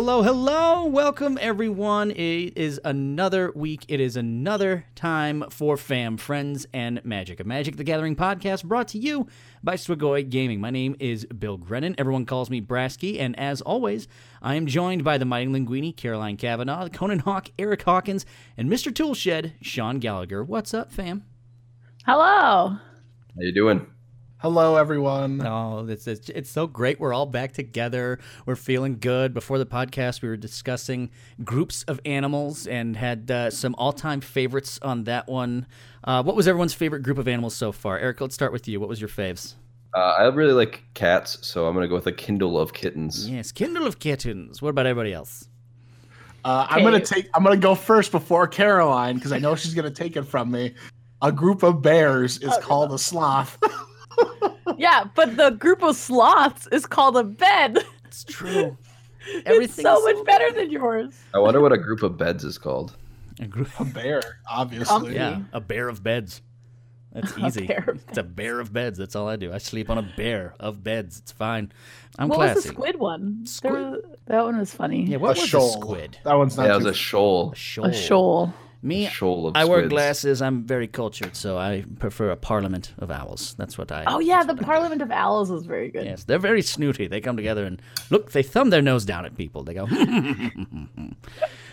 [0.00, 0.86] Hello, hello, hello.
[0.86, 2.10] Welcome, everyone.
[2.12, 3.84] It is another week.
[3.86, 7.38] It is another time for fam, friends, and magic.
[7.38, 9.26] A Magic the Gathering podcast brought to you
[9.62, 10.58] by Swigoi Gaming.
[10.58, 11.96] My name is Bill Grennan.
[11.98, 14.08] Everyone calls me Brasky, and as always,
[14.40, 18.24] I am joined by the Mighty Linguini, Caroline Kavanaugh, Conan Hawk, Eric Hawkins,
[18.56, 18.90] and Mr.
[18.90, 20.42] Toolshed, Sean Gallagher.
[20.42, 21.26] What's up, fam?
[22.06, 22.70] Hello.
[22.70, 22.80] How
[23.36, 23.86] you doing?
[24.40, 25.44] Hello, everyone.
[25.46, 26.98] Oh, it's, it's it's so great.
[26.98, 28.18] We're all back together.
[28.46, 29.34] We're feeling good.
[29.34, 31.10] Before the podcast, we were discussing
[31.44, 35.66] groups of animals and had uh, some all-time favorites on that one.
[36.04, 37.98] Uh, what was everyone's favorite group of animals so far?
[37.98, 38.80] Eric, let's start with you.
[38.80, 39.56] What was your faves?
[39.92, 43.28] Uh, I really like cats, so I'm gonna go with a Kindle of kittens.
[43.28, 44.62] Yes, Kindle of Kittens.
[44.62, 45.48] What about everybody else?
[46.46, 47.28] Uh, I'm gonna take.
[47.34, 50.74] I'm gonna go first before Caroline because I know she's gonna take it from me.
[51.20, 53.58] A group of bears is Oh, called a sloth.
[54.78, 57.78] Yeah, but the group of sloths is called a bed.
[58.06, 58.76] It's true.
[59.26, 61.18] it's Everything so much better than yours.
[61.34, 62.96] I wonder what a group of beds is called.
[63.40, 63.68] A group.
[63.78, 64.86] a bear, obviously.
[64.86, 65.14] Comfy.
[65.14, 66.42] Yeah, a bear of beds.
[67.12, 67.66] That's easy.
[67.66, 68.98] bear of it's a bear of beds.
[68.98, 69.52] That's all I do.
[69.52, 71.18] I sleep on a bear of beds.
[71.18, 71.72] It's fine.
[72.18, 72.54] I'm what classy.
[72.54, 73.46] was the squid one?
[73.46, 73.72] Squid?
[73.74, 75.04] There was- that one was funny.
[75.04, 75.68] Yeah, what a was shoal.
[75.68, 76.18] a squid?
[76.24, 76.66] That one's not.
[76.66, 77.52] Yeah, it was a shoal.
[77.52, 77.84] A shoal.
[77.86, 78.54] A shoal.
[78.82, 79.90] Me, shoal of I wear squids.
[79.90, 80.40] glasses.
[80.42, 83.54] I'm very cultured, so I prefer a parliament of owls.
[83.58, 84.04] That's what I.
[84.06, 84.64] Oh yeah, the what I do.
[84.66, 86.06] Parliament of Owls is very good.
[86.06, 87.06] Yes, they're very snooty.
[87.06, 88.32] They come together and look.
[88.32, 89.64] They thumb their nose down at people.
[89.64, 89.86] They go.
[89.90, 91.08] Hmm, hmm, hmm,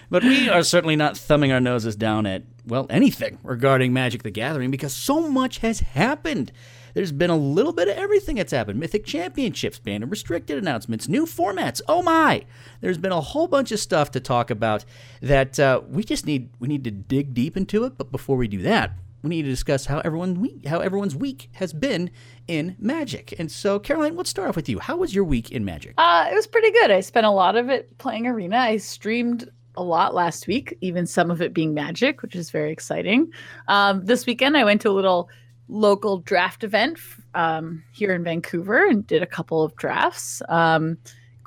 [0.09, 4.32] but we are certainly not thumbing our noses down at well anything regarding Magic: The
[4.32, 6.52] Gathering because so much has happened.
[6.94, 8.80] There's been a little bit of everything that's happened.
[8.80, 11.82] Mythic Championships, banned and restricted announcements, new formats.
[11.88, 12.44] Oh my!
[12.82, 14.84] There's been a whole bunch of stuff to talk about
[15.22, 17.97] that uh, we just need we need to dig deep into it.
[17.97, 18.91] But before we do that,
[19.22, 22.09] we need to discuss how everyone how everyone's week has been
[22.47, 23.34] in Magic.
[23.40, 24.80] And so, Caroline, let's start off with you.
[24.80, 25.94] How was your week in Magic?
[25.97, 26.91] Uh, it was pretty good.
[26.91, 28.58] I spent a lot of it playing Arena.
[28.58, 32.72] I streamed a lot last week, even some of it being Magic, which is very
[32.72, 33.32] exciting.
[33.68, 35.30] Um, this weekend, I went to a little
[35.70, 37.00] local draft event
[37.36, 40.42] um, here in Vancouver and did a couple of drafts.
[40.50, 40.98] Um,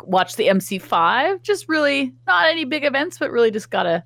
[0.05, 1.43] watched the MC5.
[1.43, 4.05] Just really not any big events, but really just got a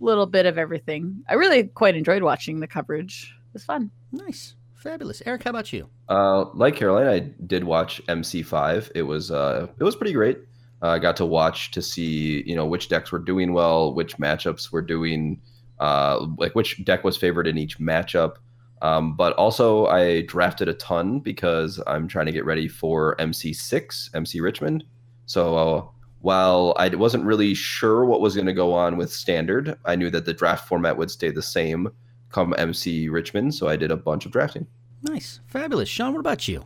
[0.00, 1.22] little bit of everything.
[1.28, 3.34] I really quite enjoyed watching the coverage.
[3.48, 3.90] It was fun.
[4.12, 5.22] Nice, fabulous.
[5.26, 5.88] Eric, how about you?
[6.08, 8.92] Uh, like Caroline, I did watch MC5.
[8.94, 10.38] It was uh, it was pretty great.
[10.84, 14.18] Uh, I got to watch to see you know which decks were doing well, which
[14.18, 15.40] matchups were doing,
[15.80, 18.34] uh, like which deck was favored in each matchup.
[18.82, 24.14] Um, but also, I drafted a ton because I'm trying to get ready for MC6,
[24.14, 24.84] MC Richmond.
[25.24, 25.86] So uh,
[26.20, 30.10] while I wasn't really sure what was going to go on with Standard, I knew
[30.10, 31.88] that the draft format would stay the same
[32.28, 33.54] come MC Richmond.
[33.54, 34.66] So I did a bunch of drafting.
[35.02, 35.88] Nice, fabulous.
[35.88, 36.62] Sean, what about you?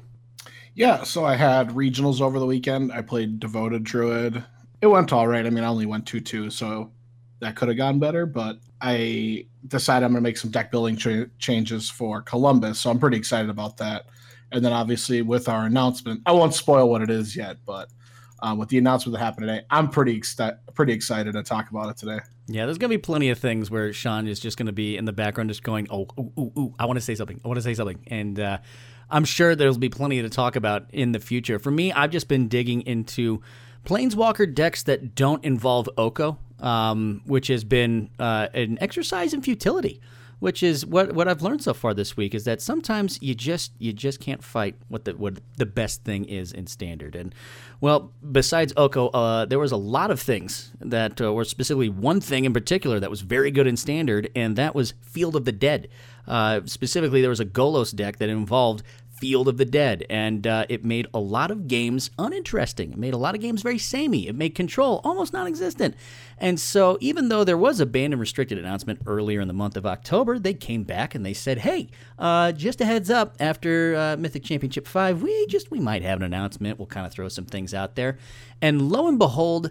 [0.78, 2.92] Yeah, so I had regionals over the weekend.
[2.92, 4.44] I played Devoted Druid.
[4.80, 5.44] It went all right.
[5.44, 6.92] I mean, I only went 2 2, so
[7.40, 10.96] that could have gone better, but I decided I'm going to make some deck building
[10.96, 14.06] cha- changes for Columbus, so I'm pretty excited about that.
[14.52, 17.88] And then obviously with our announcement, I won't spoil what it is yet, but
[18.40, 21.90] uh, with the announcement that happened today, I'm pretty exci- pretty excited to talk about
[21.90, 22.20] it today.
[22.46, 25.12] Yeah, there's gonna be plenty of things where Sean is just gonna be in the
[25.12, 27.40] background, just going, "Oh, ooh, ooh, ooh I want to say something.
[27.44, 28.58] I want to say something," and uh,
[29.10, 31.58] I'm sure there'll be plenty to talk about in the future.
[31.58, 33.42] For me, I've just been digging into
[33.84, 40.00] Planeswalker decks that don't involve Oko, um, which has been uh, an exercise in futility.
[40.40, 43.72] Which is what what I've learned so far this week is that sometimes you just
[43.78, 47.16] you just can't fight what the what the best thing is in standard.
[47.16, 47.34] And
[47.80, 52.20] well, besides Oko, uh, there was a lot of things that uh, were specifically one
[52.20, 55.52] thing in particular that was very good in standard, and that was Field of the
[55.52, 55.88] Dead.
[56.28, 58.82] Uh, specifically, there was a Golos deck that involved
[59.18, 62.92] Field of the Dead, and uh, it made a lot of games uninteresting.
[62.92, 64.28] It made a lot of games very samey.
[64.28, 65.96] It made control almost non existent.
[66.38, 69.76] And so, even though there was a banned and restricted announcement earlier in the month
[69.76, 71.88] of October, they came back and they said, hey,
[72.18, 76.18] uh, just a heads up, after uh, Mythic Championship 5, we just, we might have
[76.18, 76.78] an announcement.
[76.78, 78.18] We'll kind of throw some things out there.
[78.62, 79.70] And lo and behold,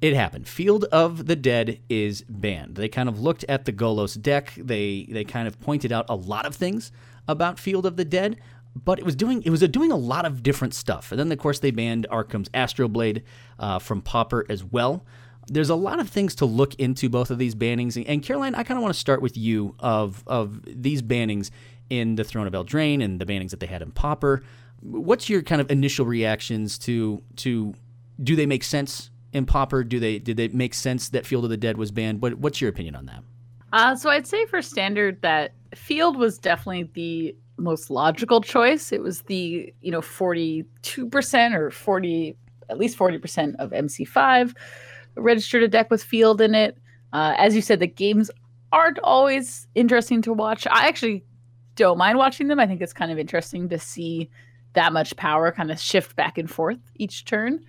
[0.00, 0.48] it happened.
[0.48, 2.74] Field of the Dead is banned.
[2.74, 4.52] They kind of looked at the Golos deck.
[4.56, 6.90] They they kind of pointed out a lot of things
[7.28, 8.36] about Field of the Dead,
[8.74, 11.12] but it was doing it was doing a lot of different stuff.
[11.12, 13.22] And then of course they banned Arcum's Astrolabe
[13.58, 15.04] uh, from Pauper as well.
[15.48, 17.96] There's a lot of things to look into both of these bannings.
[17.96, 21.50] And Caroline, I kind of want to start with you of of these bannings
[21.90, 24.42] in the Throne of Eldraine and the bannings that they had in Pauper.
[24.80, 27.74] What's your kind of initial reactions to to
[28.22, 29.84] do they make sense in Pauper?
[29.84, 32.22] Do they did they make sense that Field of the Dead was banned?
[32.22, 33.22] What, what's your opinion on that?
[33.72, 38.92] Uh, so I'd say for standard that field was definitely the most logical choice.
[38.92, 42.36] It was the you know forty two percent or forty
[42.72, 44.54] at least 40% of MC5
[45.16, 46.78] registered a deck with field in it.
[47.12, 48.30] Uh, as you said, the games
[48.72, 50.66] aren't always interesting to watch.
[50.66, 51.24] I actually
[51.76, 52.58] don't mind watching them.
[52.58, 54.30] I think it's kind of interesting to see
[54.72, 57.60] that much power kind of shift back and forth each turn.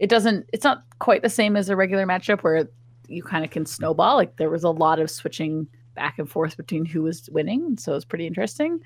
[0.00, 2.68] It doesn't, it's not quite the same as a regular matchup where
[3.06, 4.16] you kind of can snowball.
[4.16, 5.68] Like there was a lot of switching
[6.00, 7.76] back and forth between who was winning.
[7.76, 8.80] So it's pretty interesting.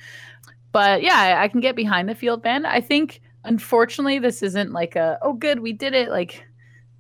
[0.72, 2.66] But yeah, I, I can get behind the field ban.
[2.66, 6.08] I think, unfortunately, this isn't like a, oh, good, we did it.
[6.08, 6.44] Like,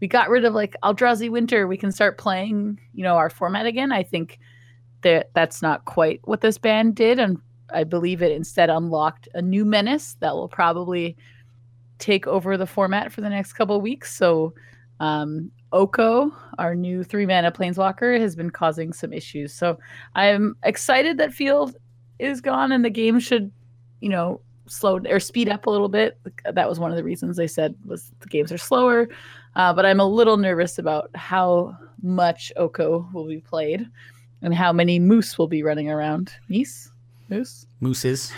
[0.00, 1.66] we got rid of like Eldrazi Winter.
[1.66, 3.90] We can start playing, you know, our format again.
[3.90, 4.38] I think
[5.02, 7.38] that that's not quite what this ban did, and
[7.72, 11.16] I believe it instead unlocked a new menace that will probably
[11.98, 14.14] take over the format for the next couple weeks.
[14.14, 14.54] So,
[15.00, 19.52] um, Oko, our new three mana planeswalker, has been causing some issues.
[19.52, 19.78] So,
[20.14, 21.76] I'm excited that Field
[22.18, 23.50] is gone and the game should,
[24.00, 26.16] you know, slow or speed up a little bit.
[26.50, 29.08] That was one of the reasons they said was the games are slower.
[29.56, 33.86] Uh, but I'm a little nervous about how much Oko will be played
[34.42, 36.32] and how many moose will be running around.
[36.48, 36.88] Meese?
[37.28, 37.66] Moose?
[37.80, 38.32] Mooses.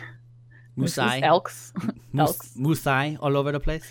[0.79, 1.23] Moosei.
[1.23, 1.73] Elks.
[2.13, 2.55] Moose, elks.
[2.57, 3.91] Moosei all over the place.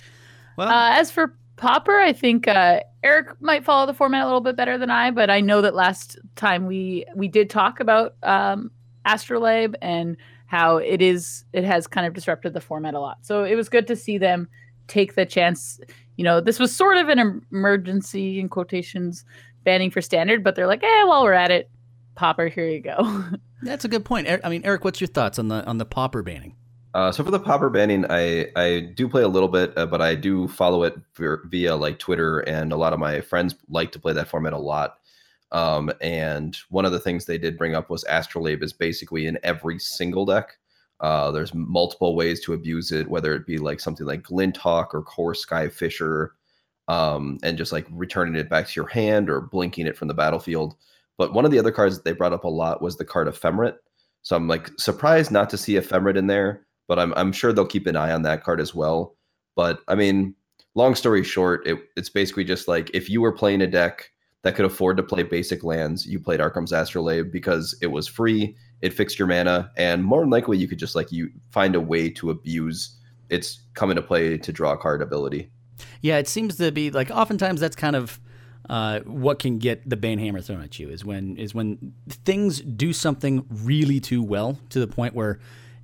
[0.58, 4.42] Well, Uh, as for Pauper, I think uh, Eric might follow the format a little
[4.42, 8.16] bit better than I, but I know that last time we we did talk about
[8.24, 8.72] um,
[9.06, 10.18] Astrolabe and
[10.48, 13.18] how it is it has kind of disrupted the format a lot.
[13.22, 14.50] So it was good to see them
[14.88, 15.80] take the chance.
[16.18, 19.26] You know, this was sort of an emergency in quotations
[19.64, 21.70] banning for standard, but they're like, eh, while we're at it,
[22.16, 23.24] Pauper, here you go.
[23.62, 24.28] that's a good point.
[24.28, 26.56] Er- I mean, Eric, what's your thoughts on the on the Pauper banning?
[26.96, 30.02] Uh, so for the pauper banning, I I do play a little bit, uh, but
[30.02, 34.00] I do follow it via, like Twitter, and a lot of my friends like to
[34.00, 35.00] play that format a lot.
[35.52, 39.38] Um, and one of the things they did bring up was Astrolabe is basically in
[39.44, 40.58] every single deck.
[41.02, 44.96] Uh, there's multiple ways to abuse it, whether it be like something like Glint Hawk
[44.96, 46.30] or Kor Skyfisher,
[46.88, 50.14] um, and just like returning it back to your hand or blinking it from the
[50.14, 50.76] battlefield.
[51.18, 53.28] But one of the other cards that they brought up a lot was the card
[53.28, 53.80] Ephemerate.
[54.22, 57.66] So I'm like surprised not to see Ephemerate in there, but I'm I'm sure they'll
[57.66, 59.16] keep an eye on that card as well.
[59.56, 60.36] But I mean,
[60.76, 64.12] long story short, it, it's basically just like if you were playing a deck
[64.44, 68.56] that could afford to play basic lands, you played Arcum's Astrolabe because it was free,
[68.82, 71.82] it fixed your mana, and more than likely you could just like you find a
[71.82, 72.98] way to abuse
[73.30, 75.50] its come into play to draw a card ability.
[76.02, 78.20] Yeah, it seems to be like oftentimes that's kind of
[78.70, 82.94] uh, what can get the Banehammer thrown at you is when is when things do
[82.94, 85.40] something really too well to the point where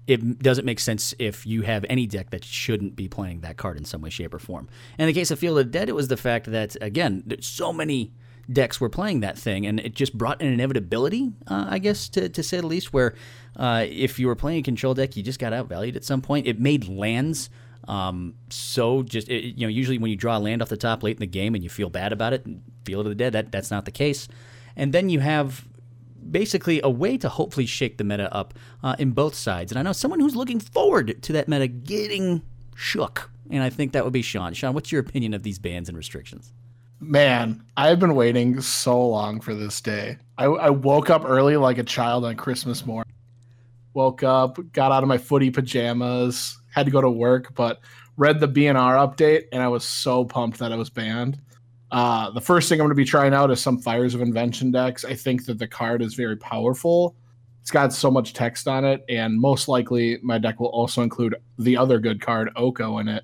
[0.08, 3.78] it doesn't make sense if you have any deck that shouldn't be playing that card
[3.78, 4.68] in some way, shape, or form.
[4.98, 7.72] In the case of Field of the Dead, it was the fact that again, so
[7.72, 8.12] many
[8.52, 12.28] decks were playing that thing, and it just brought an inevitability, uh, I guess, to,
[12.30, 12.92] to say the least.
[12.92, 13.16] Where
[13.56, 16.48] uh, if you were playing a control deck, you just got outvalued at some point.
[16.48, 17.50] It made lands
[17.88, 21.04] um, so just it, you know, usually when you draw a land off the top
[21.04, 22.46] late in the game and you feel bad about it,
[22.86, 24.28] Field of the Dead, that that's not the case.
[24.76, 25.68] And then you have
[26.30, 28.54] basically a way to hopefully shake the meta up
[28.84, 29.72] uh, in both sides.
[29.72, 32.42] And I know someone who's looking forward to that meta getting
[32.76, 34.54] shook, and I think that would be Sean.
[34.54, 36.54] Sean, what's your opinion of these bans and restrictions?
[37.00, 40.18] Man, I've been waiting so long for this day.
[40.38, 43.12] I, I woke up early like a child on Christmas morning.
[43.94, 47.82] Woke up, got out of my footy pajamas, had to go to work, but
[48.18, 51.40] read the BNR update, and I was so pumped that I was banned.
[51.92, 54.72] Uh, the first thing I'm going to be trying out is some Fires of Invention
[54.72, 55.04] decks.
[55.04, 57.16] I think that the card is very powerful.
[57.62, 61.36] It's got so much text on it, and most likely my deck will also include
[61.60, 63.24] the other good card, Oko, in it.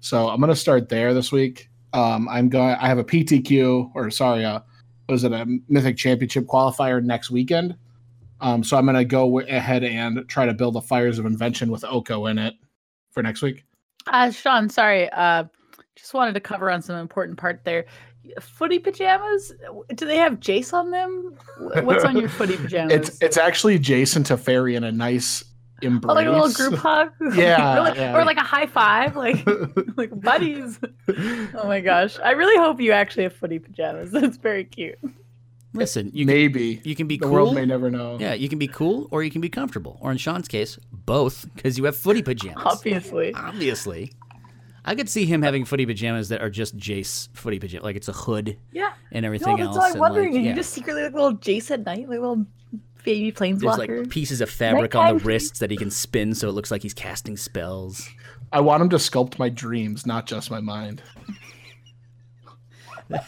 [0.00, 1.68] So I'm going to start there this week.
[1.92, 2.76] Um, I'm going.
[2.76, 4.60] I have a PTQ, or sorry, uh,
[5.08, 7.76] was it a Mythic Championship qualifier next weekend?
[8.40, 11.70] Um, so I'm going to go ahead and try to build a Fires of Invention
[11.70, 12.54] with Oko in it
[13.10, 13.64] for next week.
[14.06, 15.10] Uh, Sean, sorry.
[15.10, 15.44] Uh,
[15.96, 17.86] just wanted to cover on some important part there.
[18.40, 19.52] Footy pajamas?
[19.94, 21.36] Do they have Jace on them?
[21.84, 22.92] What's on your footy pajamas?
[22.92, 25.44] It's it's actually Jason Teferi in a nice
[25.82, 26.10] embrace.
[26.10, 28.16] Oh, like a little group hug, Yeah, or, like, yeah.
[28.16, 29.46] or like a high five, like
[29.96, 30.78] like buddies.
[31.54, 34.10] Oh my gosh, I really hope you actually have footy pajamas.
[34.10, 34.98] That's very cute.
[35.72, 37.32] Listen, you can, Maybe you can be the cool.
[37.34, 38.16] world may never know.
[38.18, 41.46] Yeah, you can be cool or you can be comfortable, or in Sean's case, both,
[41.54, 42.64] because you have footy pajamas.
[42.64, 44.12] Obviously, Obviously.
[44.86, 48.08] I could see him having footy pajamas that are just Jace footy pajamas, like it's
[48.08, 48.92] a hood yeah.
[49.10, 49.76] and everything No, everything that's else.
[49.76, 50.32] what I'm and, wondering.
[50.32, 50.50] like, Are yeah.
[50.50, 52.46] you just secretly like little Jace at night, like little
[53.04, 53.86] baby planeswalker.
[53.86, 56.70] There's like pieces of fabric on the wrists that he can spin so it looks
[56.70, 58.08] like he's casting spells.
[58.52, 61.02] I want him to sculpt my dreams, not just my mind.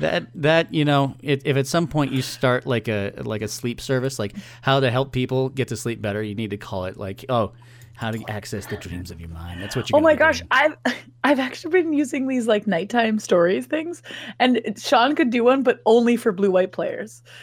[0.00, 3.48] That that you know, it, if at some point you start like a like a
[3.48, 6.86] sleep service, like how to help people get to sleep better, you need to call
[6.86, 7.52] it like, oh,
[7.94, 9.62] how to access the dreams of your mind.
[9.62, 9.96] That's what you.
[9.96, 10.76] Oh my gosh, I've
[11.24, 14.02] I've actually been using these like nighttime stories things,
[14.38, 17.22] and Sean could do one, but only for blue white players.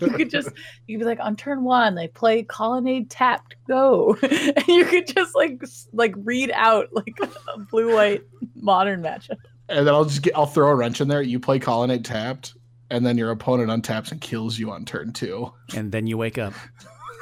[0.00, 0.50] you could just
[0.86, 5.34] you'd be like on turn one, they play colonnade tapped, go, and you could just
[5.34, 8.22] like like read out like a blue white
[8.54, 9.38] modern matchup.
[9.68, 11.22] And then I'll just get I'll throw a wrench in there.
[11.22, 12.54] You play colonnade tapped,
[12.90, 15.50] and then your opponent untaps and kills you on turn two.
[15.74, 16.52] And then you wake up.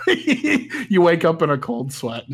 [0.89, 2.25] you wake up in a cold sweat.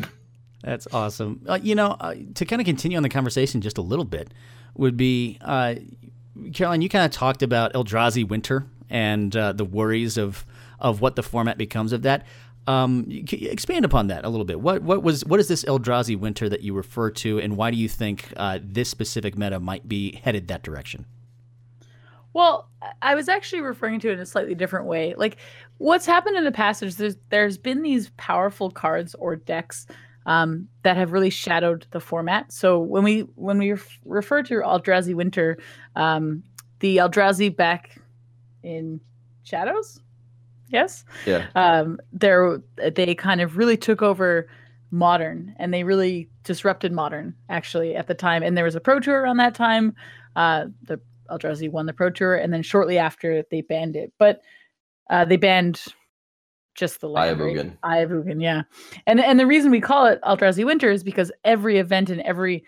[0.63, 1.41] That's awesome.
[1.47, 4.33] Uh, you know, uh, to kind of continue on the conversation just a little bit,
[4.75, 5.75] would be uh,
[6.53, 6.81] Caroline.
[6.81, 10.45] You kind of talked about Eldrazi Winter and uh, the worries of
[10.79, 12.25] of what the format becomes of that.
[12.67, 14.59] Um, expand upon that a little bit.
[14.59, 17.77] What what was what is this Eldrazi Winter that you refer to, and why do
[17.77, 21.05] you think uh, this specific meta might be headed that direction?
[22.33, 22.69] Well,
[23.01, 25.13] I was actually referring to it in a slightly different way.
[25.17, 25.37] Like
[25.77, 29.87] what's happened in the past is there's there's been these powerful cards or decks
[30.25, 32.51] um, that have really shadowed the format.
[32.51, 35.57] So when we when we refer to Eldrazi Winter,
[35.95, 36.43] um,
[36.79, 37.99] the Eldrazi back
[38.63, 39.01] in
[39.43, 39.99] Shadows,
[40.69, 42.57] yes, yeah, um, they
[42.95, 44.47] they kind of really took over
[44.91, 48.43] modern and they really disrupted modern actually at the time.
[48.43, 49.95] And there was a pro tour around that time.
[50.35, 54.41] Uh, the Eldrazi won the pro tour, and then shortly after they banned it, but
[55.09, 55.83] uh, they banned
[56.75, 57.29] just the land.
[57.29, 57.67] Eye of Ugin.
[57.67, 57.77] Right?
[57.83, 58.63] Eye of Ugin, yeah.
[59.05, 62.63] And and the reason we call it Eldrazi Winter is because every event and every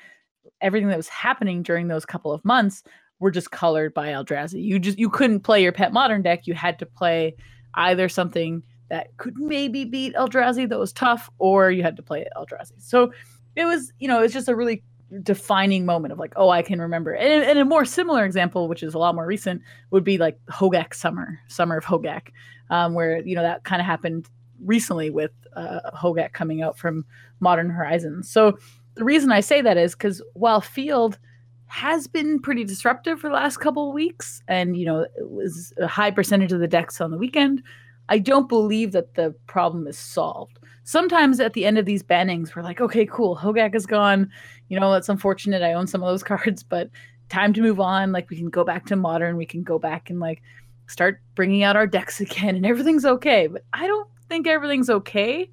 [0.60, 2.84] everything that was happening during those couple of months
[3.20, 4.64] were just colored by Eldrazi.
[4.64, 6.48] You just you couldn't play your pet modern deck.
[6.48, 7.36] You had to play
[7.76, 12.28] either something that could maybe beat Eldrazi that was tough, or you had to play
[12.36, 12.82] Eldrazi.
[12.82, 13.14] So
[13.56, 14.84] it was, you know, it's just a really
[15.24, 17.14] defining moment of like, oh, I can remember.
[17.14, 20.38] And, and, a more similar example, which is a lot more recent, would be like
[20.48, 22.30] Hogaak Summer, Summer of Hogaak,
[22.70, 24.28] um, where you know that kind of happened
[24.64, 27.06] recently with uh, Hogaak coming out from
[27.40, 28.30] Modern Horizons.
[28.30, 28.58] So
[28.96, 31.20] the reason I say that is because while Field
[31.68, 35.74] has been pretty disruptive for the last couple of weeks, and you know it was
[35.78, 37.64] a high percentage of the decks on the weekend,
[38.10, 42.56] I don't believe that the problem is solved sometimes at the end of these bannings,
[42.56, 44.30] we're like, okay, cool, Hogaak is gone.
[44.70, 45.62] You know, that's unfortunate.
[45.62, 46.90] I own some of those cards, but
[47.30, 48.12] time to move on.
[48.12, 49.38] Like we can go back to modern.
[49.38, 50.42] We can go back and like
[50.88, 53.48] start bringing out our decks again, and everything's okay.
[53.48, 55.50] But I don't think everything's okay,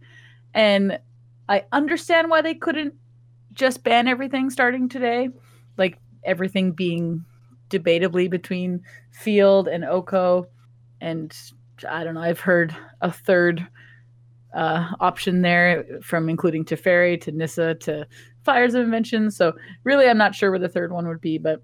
[0.54, 0.98] and
[1.48, 2.94] I understand why they couldn't
[3.52, 5.30] just ban everything starting today,
[5.76, 7.24] like everything being
[7.70, 10.46] debatably between Field and Oko,
[11.00, 11.36] and
[11.84, 12.22] I don't know.
[12.22, 13.66] I've heard a third
[14.54, 18.06] uh, option there from including Teferi to Nissa to
[18.42, 19.30] Fires of Invention.
[19.30, 19.52] So
[19.84, 21.62] really, I'm not sure where the third one would be, but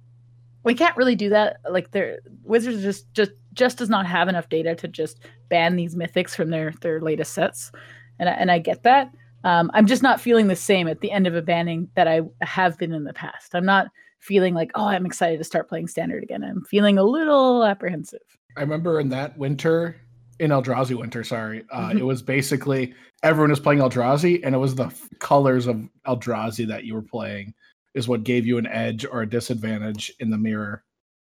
[0.65, 1.59] we can't really do that.
[1.69, 5.95] Like their Wizards just just just does not have enough data to just ban these
[5.95, 7.71] mythics from their their latest sets,
[8.19, 9.11] and I, and I get that.
[9.45, 12.23] Um, I'm just not feeling the same at the end of a banning that I
[12.41, 13.55] have been in the past.
[13.55, 13.89] I'm not
[14.21, 16.43] feeling like, oh, I'm excited to start playing standard again.
[16.43, 18.23] I'm feeling a little apprehensive.
[18.57, 19.97] I remember in that winter,
[20.39, 21.65] in Eldrazi Winter, sorry.
[21.71, 21.99] Uh, mm-hmm.
[21.99, 26.67] It was basically everyone was playing Eldrazi, and it was the f- colors of Eldrazi
[26.69, 27.55] that you were playing
[27.95, 30.85] is what gave you an edge or a disadvantage in the mirror.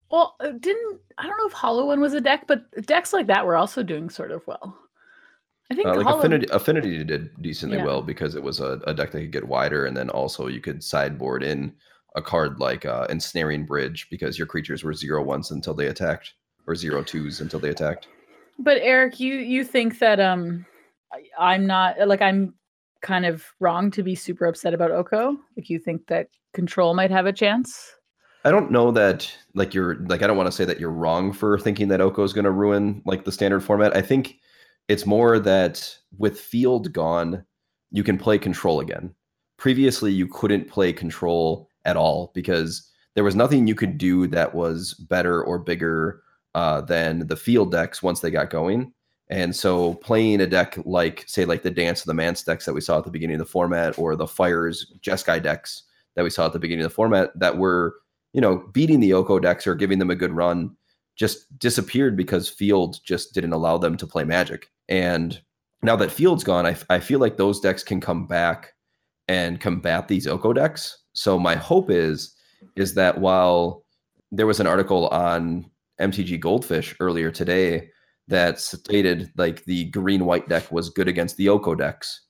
[0.09, 3.27] Well, uh, didn't I don't know if Hollow One was a deck, but decks like
[3.27, 4.77] that were also doing sort of well.
[5.71, 6.19] I think uh, like Hollow...
[6.19, 7.85] Affinity Affinity did decently yeah.
[7.85, 10.61] well because it was a, a, deck that could get wider, and then also you
[10.61, 11.73] could sideboard in
[12.15, 16.33] a card like uh, Ensnaring Bridge because your creatures were zero ones until they attacked,
[16.67, 18.07] or zero twos until they attacked.
[18.59, 20.65] But Eric, you you think that um
[21.37, 22.53] I'm not like I'm
[23.01, 25.37] kind of wrong to be super upset about Oko?
[25.57, 27.93] Like you think that control might have a chance?
[28.45, 31.31] I don't know that like you're like I don't want to say that you're wrong
[31.31, 33.95] for thinking that Oko is going to ruin like the standard format.
[33.95, 34.39] I think
[34.87, 37.45] it's more that with field gone,
[37.91, 39.13] you can play control again.
[39.57, 44.55] Previously, you couldn't play control at all because there was nothing you could do that
[44.55, 46.22] was better or bigger
[46.55, 48.93] uh, than the field decks once they got going.
[49.29, 52.73] And so playing a deck like, say, like the Dance of the Manse decks that
[52.73, 55.83] we saw at the beginning of the format, or the Fires Jeskai decks
[56.15, 57.95] that we saw at the beginning of the format that were,
[58.33, 60.75] you know, beating the Oko decks or giving them a good run,
[61.15, 64.69] just disappeared because Field just didn't allow them to play Magic.
[64.89, 65.41] And
[65.81, 68.73] now that Field's gone, I, I feel like those decks can come back
[69.27, 70.99] and combat these Oko decks.
[71.13, 72.35] So my hope is
[72.75, 73.83] is that while
[74.31, 75.69] there was an article on
[75.99, 77.89] MTG Goldfish earlier today
[78.27, 82.21] that stated like the green white deck was good against the Oko decks,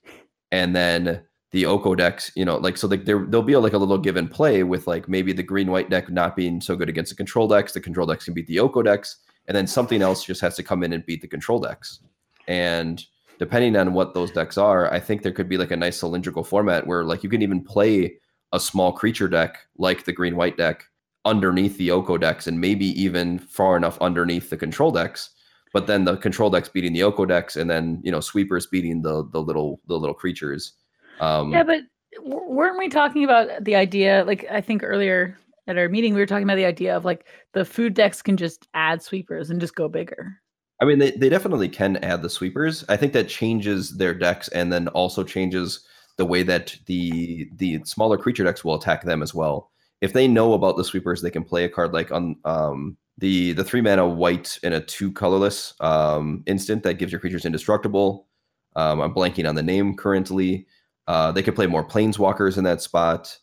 [0.51, 3.73] and then the Oko decks, you know, like so like there there'll be a, like
[3.73, 6.75] a little give and play with like maybe the green white deck not being so
[6.75, 9.17] good against the control decks, the control decks can beat the Oko decks,
[9.47, 11.99] and then something else just has to come in and beat the control decks,
[12.47, 13.05] and
[13.39, 16.43] depending on what those decks are, I think there could be like a nice cylindrical
[16.43, 18.17] format where like you can even play
[18.51, 20.85] a small creature deck like the green white deck
[21.25, 25.29] underneath the Oko decks and maybe even far enough underneath the control decks.
[25.73, 29.01] But then the control decks beating the Oko decks, and then you know sweepers beating
[29.01, 30.73] the the little the little creatures.
[31.19, 31.81] Um, yeah, but
[32.21, 34.23] weren't we talking about the idea?
[34.27, 35.37] Like I think earlier
[35.67, 38.37] at our meeting, we were talking about the idea of like the food decks can
[38.37, 40.39] just add sweepers and just go bigger.
[40.79, 42.83] I mean, they, they definitely can add the sweepers.
[42.89, 45.85] I think that changes their decks and then also changes
[46.17, 49.71] the way that the the smaller creature decks will attack them as well.
[50.03, 53.53] If they know about the sweepers, they can play a card like on um, the
[53.53, 58.27] the three mana white and a two colorless um, instant that gives your creatures indestructible.
[58.75, 60.67] Um, I'm blanking on the name currently.
[61.07, 63.37] Uh, they could play more planeswalkers in that spot,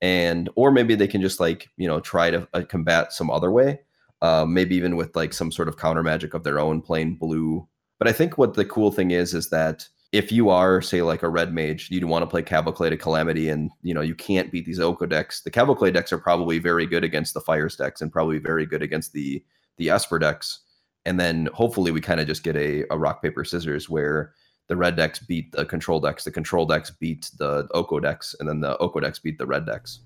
[0.00, 3.52] and or maybe they can just like you know try to uh, combat some other
[3.52, 3.78] way.
[4.20, 7.68] Uh, maybe even with like some sort of counter magic of their own, playing blue.
[8.00, 11.22] But I think what the cool thing is is that if you are say like
[11.22, 14.50] a red mage you'd want to play cavalcade to calamity and you know you can't
[14.50, 15.42] beat these oko decks.
[15.42, 18.82] The cavalcade decks are probably very good against the fires decks and probably very good
[18.82, 19.42] against the
[19.76, 20.60] the esper decks.
[21.06, 24.34] And then hopefully we kind of just get a, a rock paper scissors where
[24.68, 28.48] the red decks beat the control decks the control decks beat the oko decks and
[28.48, 30.00] then the oko decks beat the red decks.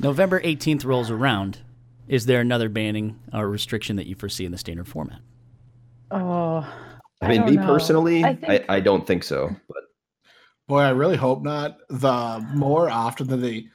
[0.00, 1.58] November 18th rolls around.
[2.06, 5.20] Is there another banning or restriction that you foresee in the standard format?
[6.10, 6.66] Oh
[7.20, 7.66] I mean, me know.
[7.66, 8.64] personally, I, think...
[8.68, 9.54] I, I, don't think so.
[9.68, 9.82] But
[10.68, 11.78] boy, I really hope not.
[11.88, 13.66] The more often that they,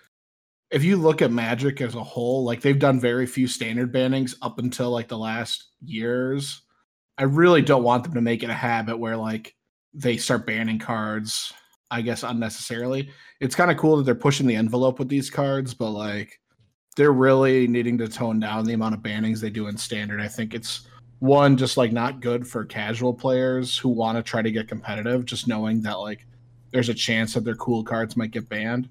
[0.71, 4.35] if you look at Magic as a whole, like they've done very few standard bannings
[4.41, 6.62] up until like the last years.
[7.17, 9.55] I really don't want them to make it a habit where like
[9.93, 11.53] they start banning cards.
[11.91, 13.12] I guess unnecessarily.
[13.39, 16.39] It's kind of cool that they're pushing the envelope with these cards, but like
[16.97, 20.20] they're really needing to tone down the amount of bannings they do in standard.
[20.20, 20.87] I think it's
[21.24, 25.24] one just like not good for casual players who want to try to get competitive
[25.24, 26.25] just knowing that like
[26.72, 28.90] there's a chance that their cool cards might get banned.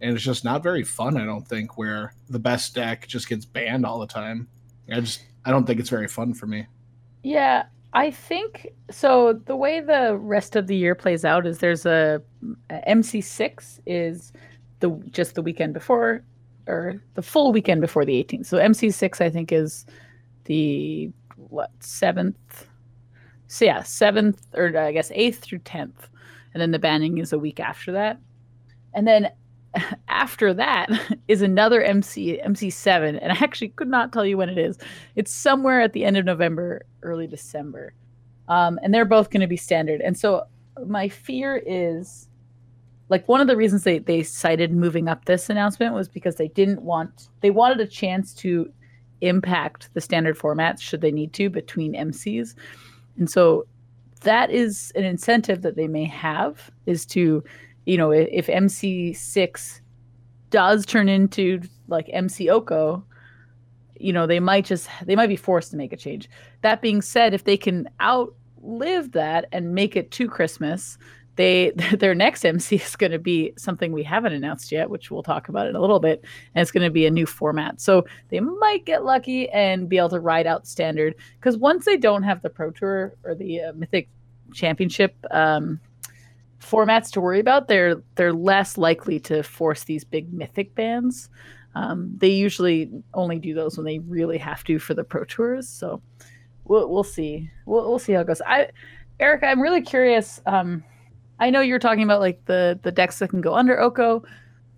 [0.00, 3.44] And it's just not very fun i don't think where the best deck just gets
[3.44, 4.46] banned all the time.
[4.92, 6.68] I just i don't think it's very fun for me.
[7.24, 11.84] Yeah i think so the way the rest of the year plays out is there's
[11.84, 12.22] a,
[12.70, 14.32] a mc6 is
[14.78, 16.22] the just the weekend before
[16.68, 19.84] or the full weekend before the 18th so mc6 i think is
[20.44, 21.10] the
[21.80, 22.66] seventh?
[23.48, 26.08] So yeah, seventh or I guess eighth through tenth,
[26.54, 28.18] and then the banning is a week after that,
[28.94, 29.30] and then
[30.08, 30.88] after that
[31.28, 34.78] is another MC MC seven, and I actually could not tell you when it is.
[35.16, 37.94] It's somewhere at the end of November, early December,
[38.48, 40.00] um, and they're both going to be standard.
[40.00, 40.44] And so
[40.86, 42.28] my fear is
[43.08, 46.48] like one of the reasons they they cited moving up this announcement was because they
[46.48, 48.72] didn't want they wanted a chance to
[49.22, 52.54] impact the standard formats should they need to between MCs.
[53.16, 53.66] And so
[54.22, 57.42] that is an incentive that they may have is to,
[57.86, 59.80] you know, if MC6
[60.50, 63.04] does turn into like MC Oko,
[63.98, 66.28] you know, they might just they might be forced to make a change.
[66.62, 70.98] That being said, if they can outlive that and make it to Christmas,
[71.36, 75.22] they their next MC is going to be something we haven't announced yet, which we'll
[75.22, 77.80] talk about in a little bit, and it's going to be a new format.
[77.80, 81.96] So they might get lucky and be able to ride out standard because once they
[81.96, 84.08] don't have the Pro Tour or the uh, Mythic
[84.52, 85.80] Championship um,
[86.60, 91.28] formats to worry about, they're they're less likely to force these big Mythic bans.
[91.74, 95.68] Um, they usually only do those when they really have to for the Pro Tours.
[95.68, 96.02] So
[96.64, 97.50] we'll we'll see.
[97.64, 98.42] We'll we'll see how it goes.
[98.42, 98.68] I
[99.20, 100.40] Erica, I'm really curious.
[100.46, 100.84] Um,
[101.42, 104.22] I know you're talking about like the the decks that can go under Oko,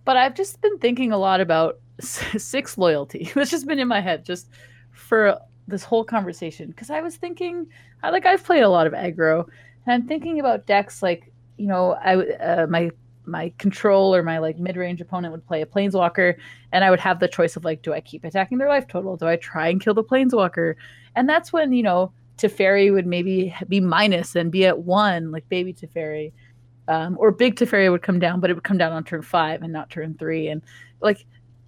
[0.07, 3.31] but I've just been thinking a lot about six loyalty.
[3.35, 4.49] That's just been in my head just
[4.91, 7.67] for this whole conversation because I was thinking,
[8.03, 9.47] I like I've played a lot of aggro,
[9.85, 12.91] and I'm thinking about decks like you know I uh, my
[13.27, 16.37] my control or my like mid-range opponent would play a planeswalker
[16.73, 19.19] and I would have the choice of like do I keep attacking their life total?
[19.19, 20.77] Do I try and kill the planeswalker?
[21.15, 25.47] And that's when you know Teferi would maybe be minus and be at one like
[25.51, 26.33] baby Teferi
[26.89, 29.63] um, or big Teferi would come down, but it would come down on turn five
[29.63, 30.49] and not turn three.
[30.49, 30.63] And
[31.01, 31.25] like,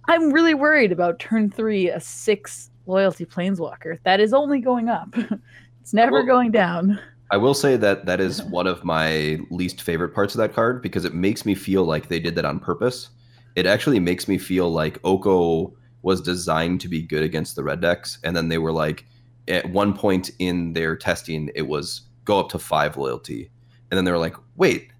[0.07, 5.13] I'm really worried about turn three, a six loyalty planeswalker that is only going up.
[5.81, 6.99] it's never going down.
[7.29, 10.81] I will say that that is one of my least favorite parts of that card
[10.81, 13.09] because it makes me feel like they did that on purpose.
[13.55, 17.81] It actually makes me feel like Oko was designed to be good against the red
[17.81, 19.05] decks, and then they were like,
[19.47, 23.49] at one point in their testing, it was go up to five loyalty,
[23.89, 24.91] and then they were like, wait,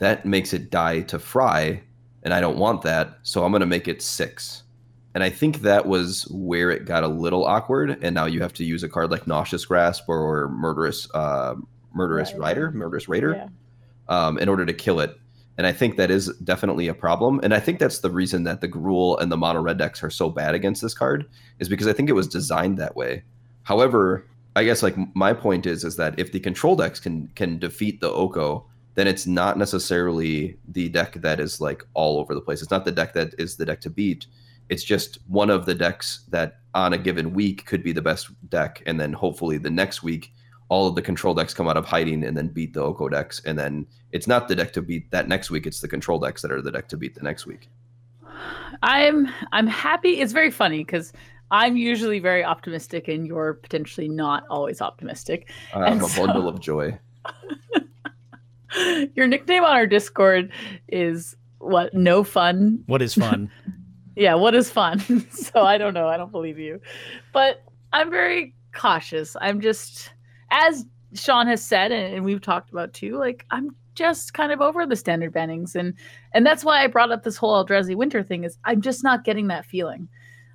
[0.00, 1.82] that makes it die to fry,
[2.22, 4.64] and I don't want that, so I'm going to make it six.
[5.14, 8.52] And I think that was where it got a little awkward, and now you have
[8.54, 11.54] to use a card like Noxious Grasp or, Murderous uh,
[11.94, 12.40] Murderous right.
[12.40, 13.34] Rider, Murderous Raider.
[13.34, 13.48] Yeah.
[14.10, 15.16] um, in order to kill it.
[15.56, 17.40] And I think that is definitely a problem.
[17.42, 20.10] And I think that's the reason that the Gruul and the mono red decks are
[20.10, 23.22] so bad against this card, is because I think it was designed that way.
[23.62, 27.58] However, I guess like my point is is that if the control decks can can
[27.58, 28.66] defeat the Oko,
[29.00, 32.60] then it's not necessarily the deck that is like all over the place.
[32.60, 34.26] It's not the deck that is the deck to beat.
[34.68, 38.28] It's just one of the decks that on a given week could be the best
[38.50, 40.34] deck, and then hopefully the next week
[40.68, 43.40] all of the control decks come out of hiding and then beat the Oko decks,
[43.46, 45.66] and then it's not the deck to beat that next week.
[45.66, 47.68] It's the control decks that are the deck to beat the next week.
[48.82, 50.20] I'm I'm happy.
[50.20, 51.12] It's very funny because
[51.50, 55.50] I'm usually very optimistic, and you're potentially not always optimistic.
[55.74, 56.98] I'm And a so- bundle of joy.
[59.14, 60.50] Your nickname on our Discord
[60.88, 61.92] is what?
[61.94, 62.82] No fun.
[62.86, 63.50] What is fun?
[64.16, 64.98] Yeah, what is fun?
[65.30, 66.08] so I don't know.
[66.08, 66.80] I don't believe you,
[67.32, 69.36] but I'm very cautious.
[69.40, 70.12] I'm just,
[70.50, 73.16] as Sean has said, and, and we've talked about too.
[73.16, 75.94] Like I'm just kind of over the standard bannings, and
[76.32, 78.44] and that's why I brought up this whole Eldrazi Winter thing.
[78.44, 80.08] Is I'm just not getting that feeling.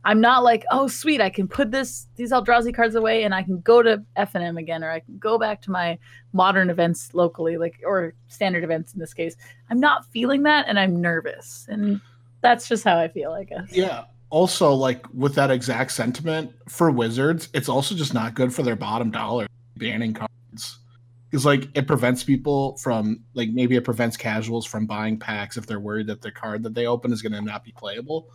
[0.06, 3.42] I'm not like, oh sweet, I can put this these Eldrazi cards away, and I
[3.42, 5.98] can go to F and M again, or I can go back to my
[6.32, 9.36] modern events locally, like or standard events in this case.
[9.72, 12.00] I'm not feeling that, and I'm nervous, and
[12.42, 13.72] that's just how I feel, I guess.
[13.72, 14.06] Yeah.
[14.30, 18.76] Also, like with that exact sentiment for Wizards, it's also just not good for their
[18.76, 20.80] bottom dollar banning cards.
[21.30, 25.66] Because like it prevents people from like maybe it prevents casuals from buying packs if
[25.66, 28.30] they're worried that the card that they open is going to not be playable.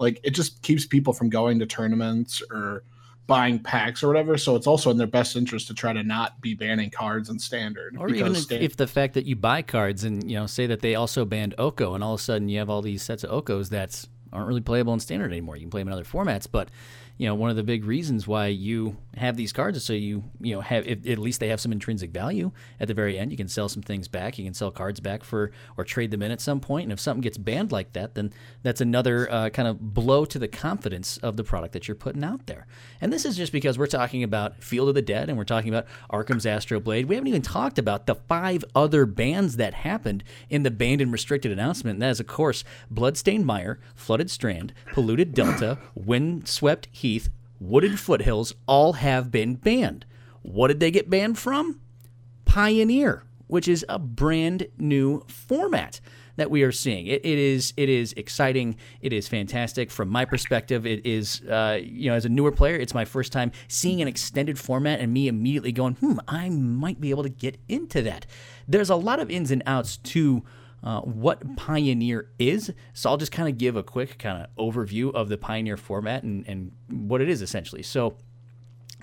[0.00, 2.82] Like it just keeps people from going to tournaments or
[3.28, 4.36] buying packs or whatever.
[4.36, 7.38] So it's also in their best interest to try to not be banning cards in
[7.38, 7.96] standard.
[7.96, 10.80] Or even if, if the fact that you buy cards and you know say that
[10.80, 13.30] they also banned Oko, and all of a sudden you have all these sets of
[13.30, 15.56] Okos that aren't really playable in standard anymore.
[15.56, 16.70] You can play them in other formats, but
[17.20, 20.24] you know one of the big reasons why you have these cards is so you
[20.40, 23.30] you know have if, at least they have some intrinsic value at the very end.
[23.30, 24.38] You can sell some things back.
[24.38, 26.84] You can sell cards back for or trade them in at some point.
[26.84, 30.38] And if something gets banned like that, then that's another uh, kind of blow to
[30.38, 32.66] the confidence of the product that you're putting out there.
[33.02, 35.68] And this is just because we're talking about Field of the Dead and we're talking
[35.68, 37.04] about Arcum's Astrolabe.
[37.04, 41.12] We haven't even talked about the five other bans that happened in the banned and
[41.12, 41.96] restricted announcement.
[41.96, 46.88] And that is, of course, Bloodstained Mire, Flooded Strand, Polluted Delta, Windswept
[47.58, 50.06] Wooded Foothills all have been banned.
[50.42, 51.80] What did they get banned from?
[52.44, 56.00] Pioneer, which is a brand new format
[56.36, 57.06] that we are seeing.
[57.06, 58.76] It, it is it is exciting.
[59.02, 60.86] It is fantastic from my perspective.
[60.86, 64.08] It is uh, you know as a newer player, it's my first time seeing an
[64.08, 68.24] extended format and me immediately going, hmm, I might be able to get into that.
[68.66, 70.42] There's a lot of ins and outs to.
[70.82, 72.72] Uh, what Pioneer is.
[72.94, 76.22] So I'll just kind of give a quick kind of overview of the Pioneer format
[76.22, 77.82] and, and what it is essentially.
[77.82, 78.16] So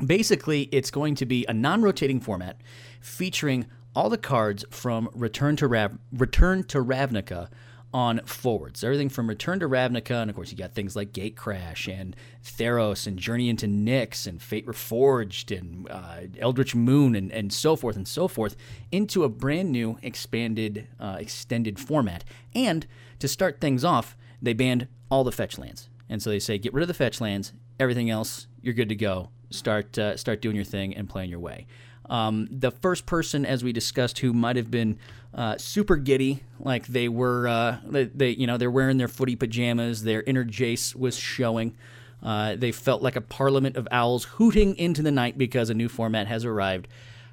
[0.03, 2.61] basically it's going to be a non-rotating format
[2.99, 7.49] featuring all the cards from Return to Rav- Return to Ravnica
[7.93, 8.83] on forwards.
[8.83, 12.15] Everything from Return to Ravnica, and of course you got things like Gate Crash and
[12.43, 17.75] Theros and Journey into Nyx and Fate Reforged and uh, Eldritch Moon and, and so
[17.75, 18.55] forth and so forth
[18.91, 22.23] into a brand new expanded, uh, extended format.
[22.53, 22.85] And
[23.19, 25.89] to start things off, they banned all the fetch lands.
[26.09, 28.95] And so they say, get rid of the fetch lands, everything else, you're good to
[28.95, 29.29] go.
[29.49, 31.67] Start uh, start doing your thing and playing your way.
[32.09, 34.97] Um, the first person, as we discussed, who might have been
[35.33, 39.35] uh, super giddy, like they were, uh, they, they you know they're wearing their footy
[39.35, 41.75] pajamas, their inner Jace was showing.
[42.23, 45.87] Uh, they felt like a parliament of owls hooting into the night because a new
[45.87, 46.87] format has arrived.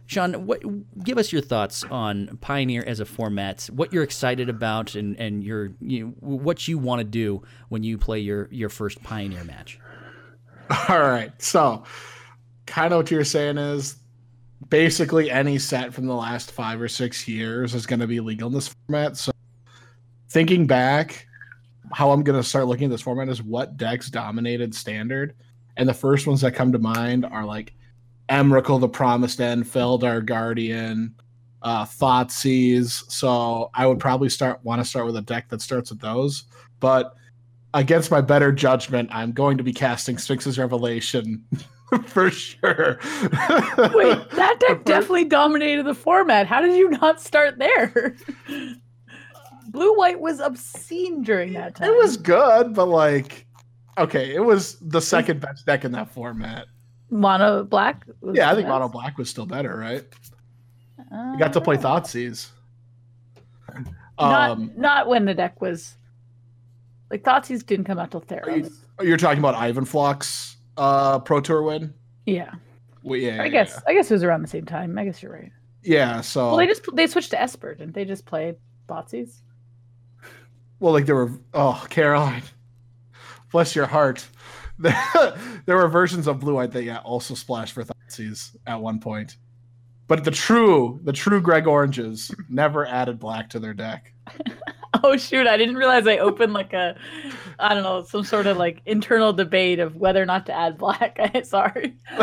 [0.06, 0.62] Sean, what,
[1.02, 3.64] give us your thoughts on Pioneer as a format.
[3.72, 7.96] What you're excited about, and and your you, what you want to do when you
[7.96, 9.80] play your your first Pioneer match.
[10.88, 11.32] All right.
[11.40, 11.84] So,
[12.66, 13.96] kind of what you're saying is
[14.68, 18.48] basically any set from the last five or six years is going to be legal
[18.48, 19.16] in this format.
[19.16, 19.32] So,
[20.30, 21.26] thinking back,
[21.92, 25.34] how I'm going to start looking at this format is what decks dominated standard.
[25.76, 27.74] And the first ones that come to mind are like
[28.28, 31.14] Emrakul the Promised End, Felidar Guardian,
[31.62, 33.10] uh, Thoughtseize.
[33.10, 36.44] So, I would probably start want to start with a deck that starts with those.
[36.80, 37.14] But
[37.74, 41.44] against my better judgment, I'm going to be casting Sphinx's Revelation
[42.06, 42.98] for sure.
[43.02, 46.46] Wait, that deck definitely dominated the format.
[46.46, 48.16] How did you not start there?
[49.68, 51.90] Blue white was obscene during that time.
[51.90, 53.46] It was good, but like,
[53.98, 56.66] okay, it was the second best deck in that format.
[57.10, 58.06] mono black.
[58.32, 58.72] Yeah, I think best?
[58.72, 60.04] Mono Black was still better, right?
[61.10, 62.50] You got to play Uh, Thoughtseize.
[64.18, 65.96] Not, Um, not when the deck was
[67.10, 68.70] like Thoughtseize didn't come out till are you,
[69.02, 71.94] you're talking about Ivan Floch's uh, Pro Tour win?
[72.26, 72.52] Yeah,
[73.02, 74.98] Well, yeah, I yeah, guess I guess it was around the same time.
[74.98, 75.52] I guess you're right.
[75.82, 78.04] Yeah, so Well, they just they switched to Esper, didn't they?
[78.04, 78.54] Just play
[78.88, 79.42] Botsies.
[80.80, 82.42] well, like there were oh Caroline,
[83.52, 84.26] bless your heart.
[84.78, 89.36] there were versions of Blue White that yeah also splashed for Thoughtseize at one point,
[90.08, 94.12] but the true the true Greg Oranges never added black to their deck.
[95.02, 95.46] Oh shoot!
[95.46, 96.96] I didn't realize I opened like a,
[97.58, 100.78] I don't know, some sort of like internal debate of whether or not to add
[100.78, 101.18] black.
[101.44, 101.96] Sorry,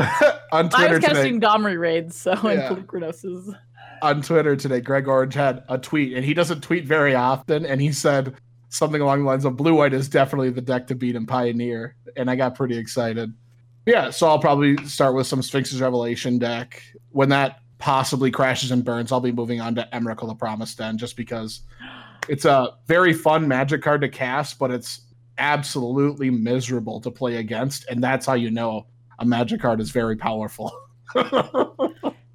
[0.51, 2.73] on I Twitter was today, casting Domri Rade, so Yeah.
[2.73, 3.55] and
[4.01, 7.81] on Twitter today, Greg Orange had a tweet, and he doesn't tweet very often, and
[7.81, 8.35] he said
[8.69, 11.95] something along the lines of "Blue White is definitely the deck to beat in Pioneer,"
[12.15, 13.33] and I got pretty excited.
[13.85, 16.81] Yeah, so I'll probably start with some Sphinx's Revelation deck.
[17.09, 20.99] When that possibly crashes and burns, I'll be moving on to Emrakul the Promised End,
[20.99, 21.61] just because
[22.27, 25.01] it's a very fun Magic card to cast, but it's
[25.37, 28.87] absolutely miserable to play against, and that's how you know
[29.19, 30.71] a Magic card is very powerful.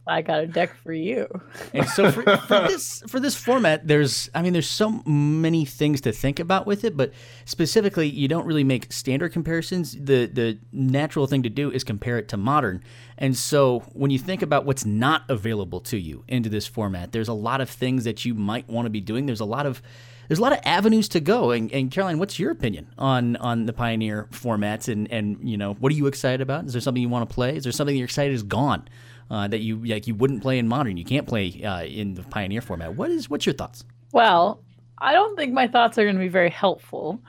[0.08, 1.26] I got a deck for you.
[1.74, 6.00] And so for, for this for this format, there's I mean there's so many things
[6.02, 7.12] to think about with it, but
[7.44, 9.92] specifically you don't really make standard comparisons.
[9.92, 12.84] The the natural thing to do is compare it to modern.
[13.18, 17.28] And so when you think about what's not available to you into this format, there's
[17.28, 19.26] a lot of things that you might want to be doing.
[19.26, 19.82] There's a lot of
[20.28, 21.52] there's a lot of avenues to go.
[21.52, 25.74] And, and Caroline, what's your opinion on on the Pioneer formats and and you know
[25.74, 26.66] what are you excited about?
[26.66, 27.56] Is there something you want to play?
[27.56, 28.88] Is there something you're excited is gone?
[29.30, 30.96] uh, that you like you wouldn't play in modern.
[30.96, 32.94] You can't play uh, in the Pioneer format.
[32.94, 33.84] What is what's your thoughts?
[34.12, 34.62] Well,
[34.98, 37.20] I don't think my thoughts are going to be very helpful,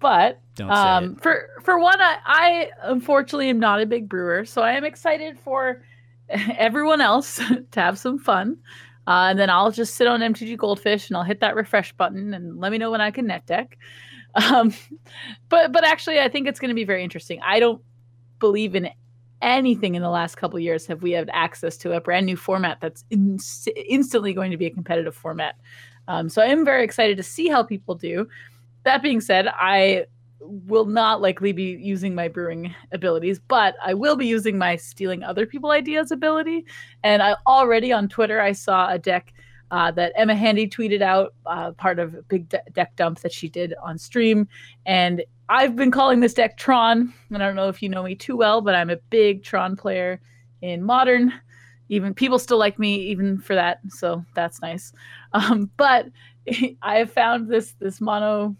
[0.00, 4.72] but um, for for one, I, I unfortunately am not a big brewer, so I
[4.72, 5.82] am excited for
[6.28, 7.36] everyone else
[7.70, 8.58] to have some fun.
[9.06, 12.34] Uh, and then I'll just sit on MTG Goldfish and I'll hit that refresh button
[12.34, 13.78] and let me know when I can net deck.
[14.34, 14.74] Um,
[15.48, 17.40] but but actually, I think it's going to be very interesting.
[17.42, 17.82] I don't
[18.38, 18.90] believe in
[19.40, 22.78] anything in the last couple years have we had access to a brand new format
[22.80, 25.56] that's ins- instantly going to be a competitive format.
[26.08, 28.28] Um, so I am very excited to see how people do.
[28.88, 30.06] That being said, I
[30.40, 35.22] will not likely be using my brewing abilities, but I will be using my stealing
[35.22, 36.64] other people ideas ability.
[37.02, 39.34] And I already on Twitter I saw a deck
[39.70, 43.30] uh, that Emma Handy tweeted out, uh, part of a big de- deck dump that
[43.30, 44.48] she did on stream,
[44.86, 47.12] and I've been calling this deck Tron.
[47.28, 49.76] And I don't know if you know me too well, but I'm a big Tron
[49.76, 50.18] player
[50.62, 51.30] in modern.
[51.90, 54.94] Even people still like me even for that, so that's nice.
[55.34, 56.06] Um, but
[56.82, 58.56] I have found this this mono,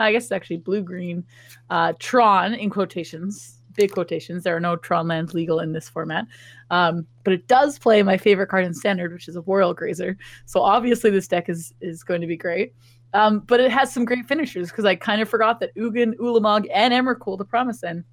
[0.00, 1.24] I guess it's actually blue green,
[1.70, 4.44] uh, Tron in quotations, big quotations.
[4.44, 6.26] There are no Tron lands legal in this format,
[6.70, 10.16] um, but it does play my favorite card in standard, which is Arboreal Grazer.
[10.46, 12.74] So obviously this deck is is going to be great.
[13.12, 16.66] Um, but it has some great finishers because I kind of forgot that Ugin, Ulamog,
[16.72, 18.04] and Emrakul, the Promise End,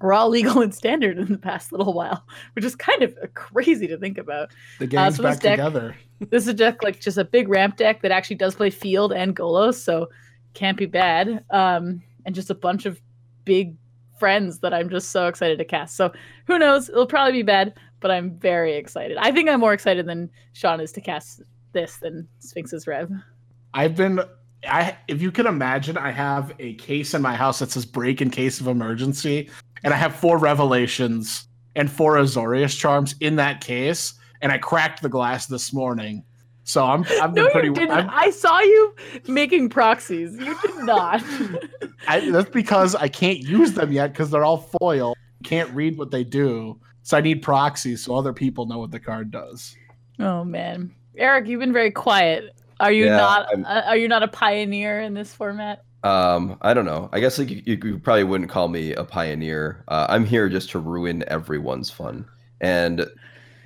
[0.00, 3.86] were all legal in standard in the past little while, which is kind of crazy
[3.88, 4.50] to think about.
[4.78, 5.96] The game's so this back deck- together.
[6.30, 9.12] This is a deck like just a big ramp deck that actually does play field
[9.12, 10.08] and Golos, so
[10.58, 11.44] can't be bad.
[11.50, 13.00] Um, and just a bunch of
[13.44, 13.76] big
[14.18, 15.94] friends that I'm just so excited to cast.
[15.96, 16.12] So
[16.46, 16.88] who knows?
[16.88, 19.16] It'll probably be bad, but I'm very excited.
[19.18, 21.42] I think I'm more excited than Sean is to cast
[21.72, 23.10] this than Sphinx's Rev.
[23.72, 24.20] I've been
[24.68, 28.20] I if you can imagine, I have a case in my house that says break
[28.20, 29.48] in case of emergency,
[29.84, 35.02] and I have four revelations and four Azorius charms in that case, and I cracked
[35.02, 36.24] the glass this morning.
[36.68, 37.92] So I'm I've been No, pretty you didn't.
[37.92, 38.94] I'm- I saw you
[39.26, 40.34] making proxies.
[40.34, 41.24] You did not.
[42.08, 45.14] I, that's because I can't use them yet because they're all foil.
[45.44, 46.78] Can't read what they do.
[47.02, 49.74] So I need proxies so other people know what the card does.
[50.20, 52.54] oh man, Eric, you've been very quiet.
[52.80, 53.48] Are you Yeah, not?
[53.64, 55.84] Uh, are you not a pioneer in this format?
[56.04, 57.08] Um, I don't know.
[57.12, 59.82] I guess like you, you probably wouldn't call me a pioneer.
[59.88, 62.26] Uh, I'm here just to ruin everyone's fun,
[62.60, 63.06] and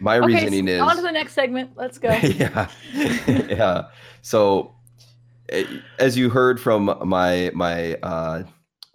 [0.02, 1.70] my Okay, reasoning so is on to the next segment.
[1.76, 2.10] Let's go.
[2.22, 2.68] yeah,
[3.26, 3.82] yeah.
[4.20, 4.74] So,
[5.48, 5.64] eh,
[5.98, 8.42] as you heard from my my uh,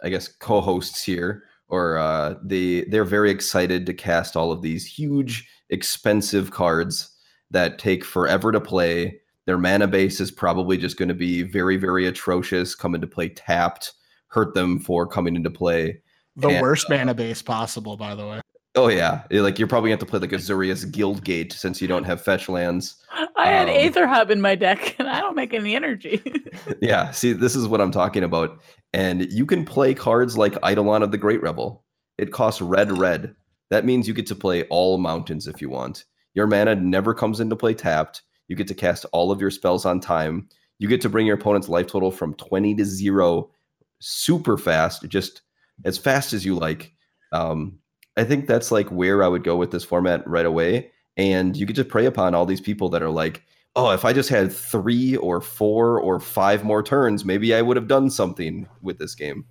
[0.02, 4.86] I guess co-hosts here, or uh, they they're very excited to cast all of these
[4.86, 7.10] huge, expensive cards
[7.50, 9.20] that take forever to play.
[9.46, 12.74] Their mana base is probably just going to be very, very atrocious.
[12.74, 13.94] Come into play tapped,
[14.26, 16.02] hurt them for coming into play.
[16.36, 18.40] The And, worst mana base possible, by the way.
[18.78, 21.82] Oh yeah, like you're probably going to have to play like a Azorius Guildgate since
[21.82, 22.94] you don't have fetch lands.
[23.36, 26.22] I had Um, Aether Hub in my deck, and I don't make any energy.
[26.80, 28.60] Yeah, see, this is what I'm talking about.
[28.92, 31.84] And you can play cards like Eidolon of the Great Revel.
[32.18, 33.34] It costs red, red.
[33.70, 36.04] That means you get to play all mountains if you want.
[36.34, 38.22] Your mana never comes into play tapped.
[38.46, 40.48] You get to cast all of your spells on time.
[40.78, 43.50] You get to bring your opponent's life total from 20 to zero
[44.00, 45.42] super fast, just
[45.84, 46.92] as fast as you like.
[47.32, 47.78] Um,
[48.18, 50.90] I think that's like where I would go with this format right away.
[51.16, 53.42] and you could just prey upon all these people that are like,
[53.74, 57.76] oh, if I just had three or four or five more turns, maybe I would
[57.76, 59.44] have done something with this game.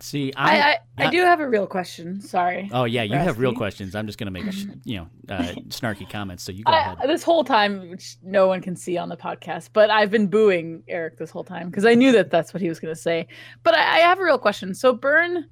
[0.00, 2.20] See, I, I, I, I do have a real question.
[2.20, 2.70] Sorry.
[2.72, 3.58] oh yeah, you for have real asking.
[3.58, 3.94] questions.
[3.96, 4.44] I'm just gonna make
[4.84, 6.44] you know uh, snarky comments.
[6.44, 6.98] So you go ahead.
[7.06, 10.84] This whole time, which no one can see on the podcast, but I've been booing
[10.86, 13.26] Eric this whole time because I knew that that's what he was going to say.
[13.64, 14.72] But I, I have a real question.
[14.72, 15.48] So Burn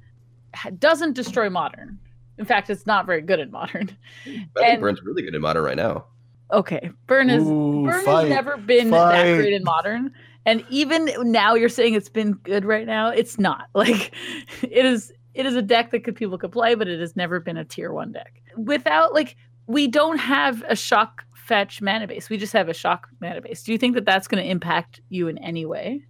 [0.78, 1.98] doesn't destroy modern.
[2.38, 3.88] In fact, it's not very good at modern.
[4.24, 6.06] I think And- Burns really good in modern right now.
[6.52, 9.12] Okay, Burn is Ooh, Burn fight, has never been fight.
[9.24, 10.12] that great in modern.
[10.44, 13.08] And even now you're saying it's been good right now.
[13.08, 13.66] It's not.
[13.74, 14.14] Like
[14.62, 17.40] it is it is a deck that could people could play, but it has never
[17.40, 18.32] been a tier one deck.
[18.56, 19.34] Without like
[19.66, 22.30] we don't have a shock fetch mana base.
[22.30, 23.64] We just have a shock mana base.
[23.64, 26.04] Do you think that that's going to impact you in any way?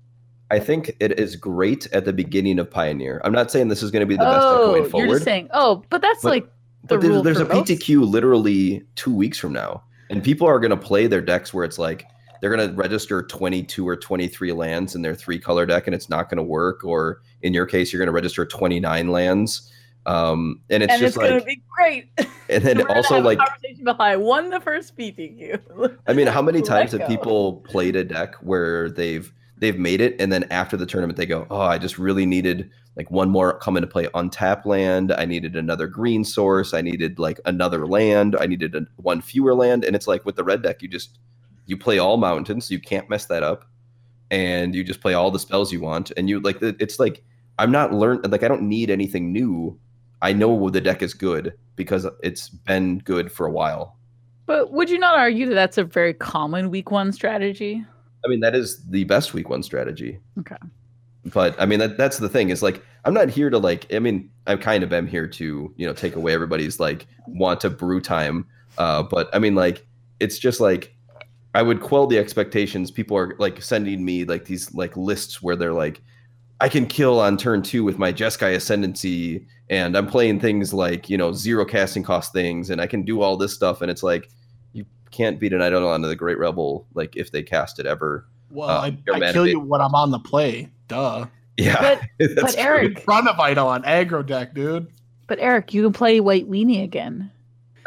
[0.51, 3.21] I think it is great at the beginning of Pioneer.
[3.25, 5.09] I'm not saying this is going to be the best deck going you're forward.
[5.09, 5.49] just saying.
[5.53, 7.69] Oh, but that's But- like the but there's, rule there's a most.
[7.69, 11.65] PTQ literally two weeks from now, and people are going to play their decks where
[11.65, 12.07] it's like
[12.41, 16.09] they're going to register 22 or 23 lands in their three color deck, and it's
[16.09, 16.85] not going to work.
[16.85, 19.73] Or in your case, you're going to register 29 lands,
[20.07, 22.09] um, and it's and just it's going like, to be great.
[22.49, 25.97] and then also like, conversation about I won the first PTQ.
[26.07, 30.17] I mean, how many times have people played a deck where they've they've made it,
[30.21, 33.59] and then after the tournament they go, oh, I just really needed like one more
[33.59, 35.13] come into play on tap land.
[35.13, 36.73] I needed another green source.
[36.73, 38.37] I needed like another land.
[38.39, 39.85] I needed a, one fewer land.
[39.85, 41.19] And it's like with the red deck, you just
[41.67, 42.71] you play all mountains.
[42.71, 43.65] You can't mess that up,
[44.31, 46.13] and you just play all the spells you want.
[46.17, 47.23] And you like it's like
[47.59, 49.79] I'm not learn like I don't need anything new.
[50.23, 53.97] I know the deck is good because it's been good for a while.
[54.47, 57.85] But would you not argue that that's a very common week one strategy?
[58.25, 60.19] I mean, that is the best week one strategy.
[60.39, 60.57] Okay.
[61.27, 63.99] But I mean, that that's the thing is like, I'm not here to like, I
[63.99, 67.71] mean, I kind of am here to, you know, take away everybody's like want to
[67.71, 68.47] brew time.
[68.79, 69.87] Uh, but I mean, like,
[70.21, 70.95] it's just like,
[71.55, 72.91] I would quell the expectations.
[72.91, 76.03] People are like sending me like these like lists where they're like,
[76.61, 81.11] I can kill on turn two with my Jeskai Ascendancy, and I'm playing things like,
[81.11, 83.83] you know, zero casting cost things, and I can do all this stuff.
[83.83, 84.31] And it's like,
[85.17, 88.27] can't beat an Eidolon of the Great Revel, like, if they cast it ever.
[88.51, 90.69] Well, Uh, I, I kill you when I'm on the play.
[90.89, 91.27] Duh.
[91.57, 91.81] Yeah.
[91.81, 92.01] But
[92.37, 92.53] but true.
[92.53, 94.89] In Eric, front of Eidolon, aggro deck, dude.
[95.27, 97.31] but Eric, you can play White Weenie again.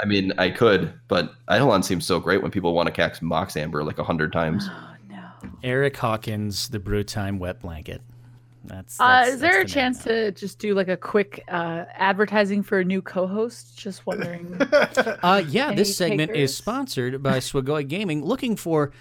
[0.02, 3.56] I mean, I could, but Eidolon seems so great when people want to cast Mox
[3.58, 4.68] Amber like a hundred times.
[4.70, 5.50] Oh no.
[5.64, 8.02] Eric Hawkins, the Brew Time wet blanket.
[8.66, 10.12] That's, Uh, that's is there a the name chance now.
[10.12, 13.78] to just do like a quick uh, advertising for a new co-host?
[13.78, 14.58] Just wondering.
[15.24, 18.92] Uh, yeah, Any this segment is sponsored by Swagoi Gaming, looking for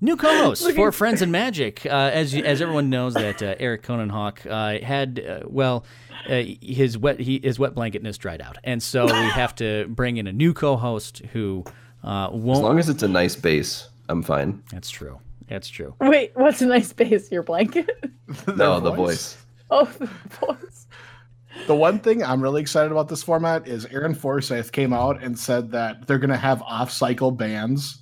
[0.00, 1.84] new co-hosts for for- Friends and Magic.
[1.86, 5.84] Uh, as as everyone knows, that uh, Eric Conan Hawk uh, had uh, well.
[6.28, 10.18] Uh, his wet he, his wet blanketness dried out, and so we have to bring
[10.18, 11.64] in a new co-host who
[12.04, 12.58] uh, As won't.
[12.58, 14.62] As long as it's a nice base, I'm fine.
[14.70, 15.18] That's true.
[15.52, 15.94] That's true.
[16.00, 17.30] Wait, what's a nice base?
[17.30, 17.88] Your blanket?
[18.56, 19.36] No, the voice.
[19.70, 20.86] Oh, the voice.
[21.66, 25.38] The one thing I'm really excited about this format is Aaron Forsythe came out and
[25.38, 27.98] said that they're going to have off-cycle bans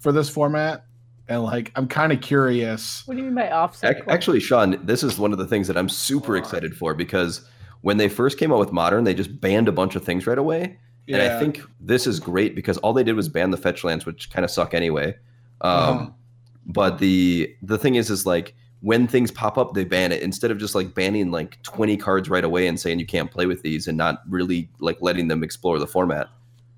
[0.00, 0.86] for this format,
[1.28, 3.06] and like I'm kind of curious.
[3.06, 4.10] What do you mean by off-cycle?
[4.10, 7.46] Actually, Sean, this is one of the things that I'm super excited for because
[7.82, 10.38] when they first came out with Modern, they just banned a bunch of things right
[10.38, 10.78] away.
[11.08, 14.06] And I think this is great because all they did was ban the fetch lands,
[14.06, 15.14] which kind of suck anyway.
[15.60, 16.10] Um, Uh-huh.
[16.66, 20.50] But the the thing is, is like when things pop up, they ban it instead
[20.50, 23.62] of just like banning like 20 cards right away and saying you can't play with
[23.62, 26.28] these and not really like letting them explore the format.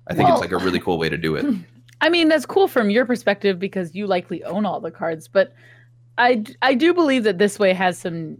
[0.07, 1.45] I think Well- it's like a really cool way to do it.
[2.01, 5.53] I mean, that's cool from your perspective because you likely own all the cards, but
[6.17, 8.37] I I do believe that this way has some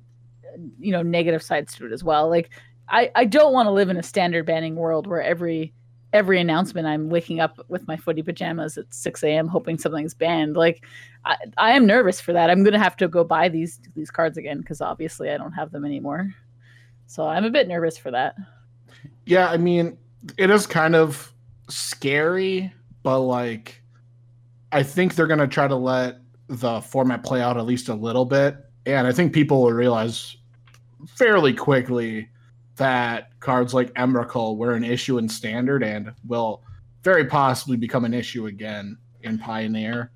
[0.79, 2.29] you know negative sides to it as well.
[2.29, 2.49] Like
[2.89, 5.73] I I don't want to live in a standard banning world where every
[6.13, 9.47] every announcement I'm waking up with my footy pajamas at 6 a.m.
[9.47, 10.55] hoping something's banned.
[10.55, 10.85] Like
[11.25, 12.49] I, I am nervous for that.
[12.49, 15.71] I'm gonna have to go buy these these cards again because obviously I don't have
[15.71, 16.33] them anymore.
[17.07, 18.35] So I'm a bit nervous for that.
[19.25, 19.97] Yeah, I mean,
[20.37, 21.33] it is kind of
[21.69, 23.81] scary, but like,
[24.71, 28.25] I think they're to try to let the format play out at least a little
[28.25, 28.57] bit.
[28.85, 30.37] And I think people will realize
[31.07, 32.29] fairly quickly
[32.77, 36.63] that cards like Emrakul were an issue in standard and will
[37.03, 40.11] very possibly become an issue again in Pioneer.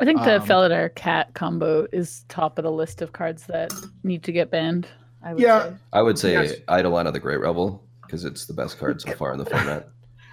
[0.00, 3.72] I think the Um, Felidar cat combo is top of the list of cards that
[4.02, 4.86] need to get banned.
[5.22, 5.62] I would Yeah.
[5.70, 5.74] say.
[5.92, 6.54] I would say Yes.
[6.70, 9.88] Eidolon of the Great Revel because it's the best card so far in the format.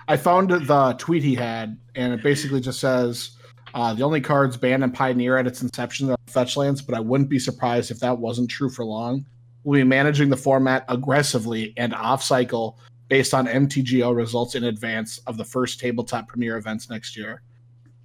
[0.07, 3.31] I found the tweet he had, and it basically just says
[3.73, 6.99] uh, the only cards banned in Pioneer at its inception are fetch lands, but I
[6.99, 9.25] wouldn't be surprised if that wasn't true for long.
[9.63, 15.19] We'll be managing the format aggressively and off cycle based on MTGO results in advance
[15.27, 17.41] of the first tabletop premiere events next year.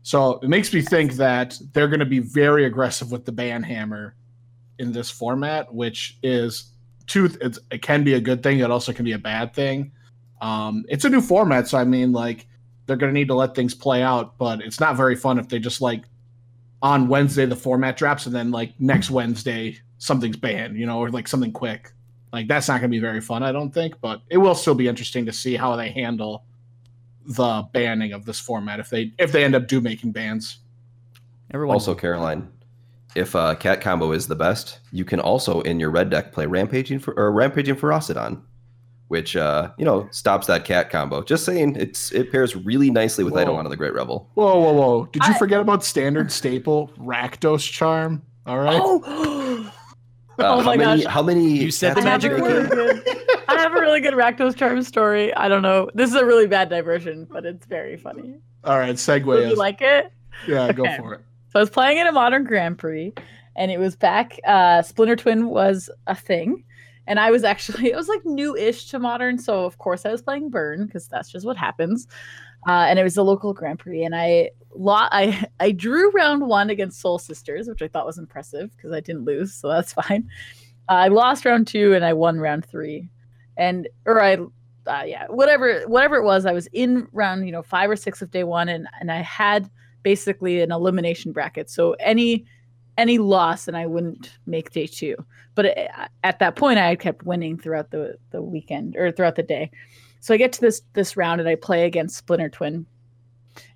[0.02, 3.62] So it makes me think that they're going to be very aggressive with the ban
[3.62, 4.14] hammer
[4.78, 6.72] in this format, which is
[7.06, 7.28] two.
[7.40, 8.60] it can be a good thing.
[8.60, 9.92] It also can be a bad thing.
[10.40, 12.46] Um, it's a new format, so I mean, like
[12.86, 14.38] they're going to need to let things play out.
[14.38, 16.04] But it's not very fun if they just like
[16.80, 21.10] on Wednesday the format drops and then like next Wednesday something's banned, you know, or
[21.10, 21.92] like something quick.
[22.32, 24.00] Like that's not going to be very fun, I don't think.
[24.00, 26.44] But it will still be interesting to see how they handle
[27.24, 30.58] the banning of this format if they if they end up do making bans.
[31.52, 31.74] Everyone.
[31.74, 32.50] Also, Caroline,
[33.14, 36.46] if uh, cat combo is the best, you can also in your red deck play
[36.46, 38.42] rampaging for or rampaging Ferocidon,
[39.08, 41.22] which uh, you know stops that cat combo.
[41.22, 44.28] Just saying, it's it pairs really nicely with Eidolon of the Great Revel.
[44.34, 45.06] Whoa, whoa, whoa!
[45.06, 45.38] Did you I...
[45.38, 48.22] forget about standard staple Rakdos Charm?
[48.46, 48.80] All right.
[48.82, 49.02] Oh,
[50.44, 51.12] oh my many, gosh!
[51.12, 51.58] How many?
[51.58, 52.70] You said the magic word.
[53.48, 55.34] I have a really good Rakdos Charm story.
[55.34, 55.90] I don't know.
[55.94, 58.36] This is a really bad diversion, but it's very funny.
[58.62, 59.24] All right, segue.
[59.24, 60.12] Would you like it?
[60.46, 60.72] Yeah, okay.
[60.74, 61.20] go for it.
[61.52, 63.12] So I was playing in a modern Grand Prix,
[63.56, 64.38] and it was back.
[64.46, 66.62] Uh, Splinter Twin was a thing,
[67.08, 70.22] and I was actually it was like new-ish to modern, so of course I was
[70.22, 72.06] playing Burn because that's just what happens.
[72.66, 76.46] Uh, and it was a local Grand Prix, and I lo- I I drew round
[76.46, 79.92] one against Soul Sisters, which I thought was impressive because I didn't lose, so that's
[80.08, 80.28] fine.
[80.88, 83.08] Uh, I lost round two, and I won round three,
[83.56, 84.36] and or I
[84.86, 88.22] uh, yeah whatever whatever it was, I was in round you know five or six
[88.22, 89.70] of day one, and and I had
[90.02, 91.70] basically an elimination bracket.
[91.70, 92.44] So any
[92.98, 95.16] any loss and I wouldn't make day two.
[95.54, 95.78] But
[96.24, 99.70] at that point, I had kept winning throughout the the weekend or throughout the day.
[100.20, 102.84] So I get to this this round and I play against Splinter Twin.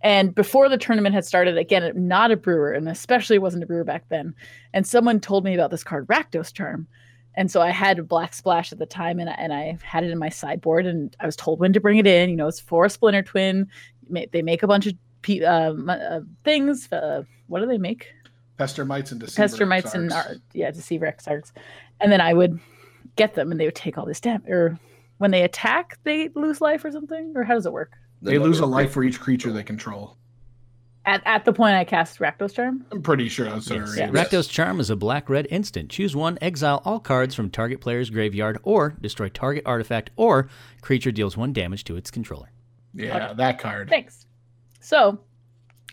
[0.02, 3.82] And before the tournament had started, again, not a brewer, and especially wasn't a brewer
[3.82, 4.34] back then.
[4.72, 6.86] And someone told me about this card, Rakdos Charm.
[7.34, 10.10] And so I had a black splash at the time, and, and I had it
[10.10, 12.30] in my sideboard, and I was told when to bring it in.
[12.30, 13.68] You know, it's for Splinter Twin.
[14.10, 14.94] They make a bunch of
[15.28, 16.92] uh, uh, things.
[16.92, 18.08] Uh, what do they make?
[18.62, 21.52] Pestermites and deceiver Pestermites and yeah, deceiver exarchs.
[22.00, 22.60] And then I would
[23.16, 24.48] get them, and they would take all this damage.
[24.48, 24.78] Or
[25.18, 27.32] when they attack, they lose life or something.
[27.36, 27.92] Or how does it work?
[28.22, 30.16] They lose a life for each creature they control.
[31.04, 32.86] At, at the point I cast Rakdos Charm?
[32.92, 33.96] I'm pretty sure that's yes.
[33.96, 34.08] yeah.
[34.10, 35.90] Rakdos Charm is a black red instant.
[35.90, 40.48] Choose one, exile all cards from target player's graveyard, or destroy target artifact, or
[40.80, 42.52] creature deals one damage to its controller.
[42.94, 43.34] Yeah, okay.
[43.34, 43.88] that card.
[43.88, 44.26] Thanks.
[44.78, 45.18] So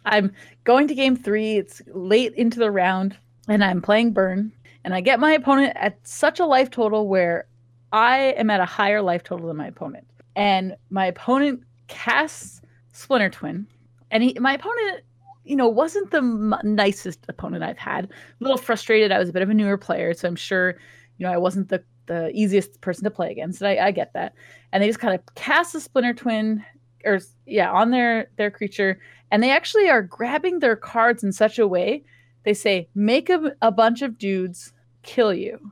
[0.09, 0.33] I'm
[0.63, 1.57] going to game three.
[1.57, 3.15] It's late into the round,
[3.47, 4.51] and I'm playing Burn.
[4.83, 7.47] And I get my opponent at such a life total where
[7.91, 10.05] I am at a higher life total than my opponent.
[10.35, 12.61] And my opponent casts
[12.93, 13.67] Splinter Twin.
[14.11, 15.01] And he, my opponent,
[15.43, 18.05] you know, wasn't the m- nicest opponent I've had.
[18.05, 19.11] A little frustrated.
[19.11, 20.75] I was a bit of a newer player, so I'm sure,
[21.17, 23.61] you know, I wasn't the, the easiest person to play against.
[23.63, 24.33] I, I get that.
[24.71, 26.63] And they just kind of cast the Splinter Twin,
[27.05, 28.99] or yeah, on their their creature,
[29.31, 32.03] and they actually are grabbing their cards in such a way.
[32.43, 34.73] They say, "Make a, a bunch of dudes
[35.03, 35.71] kill you,"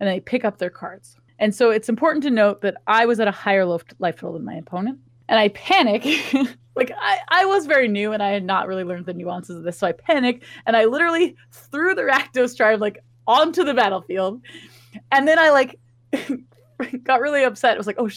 [0.00, 1.16] and they pick up their cards.
[1.38, 4.44] And so it's important to note that I was at a higher life, total than
[4.44, 6.04] my opponent, and I panic.
[6.76, 9.64] like I, I was very new and I had not really learned the nuances of
[9.64, 14.40] this, so I panic and I literally threw the Rakdos Charm like onto the battlefield,
[15.12, 15.78] and then I like
[17.04, 17.74] got really upset.
[17.74, 18.08] It was like, "Oh."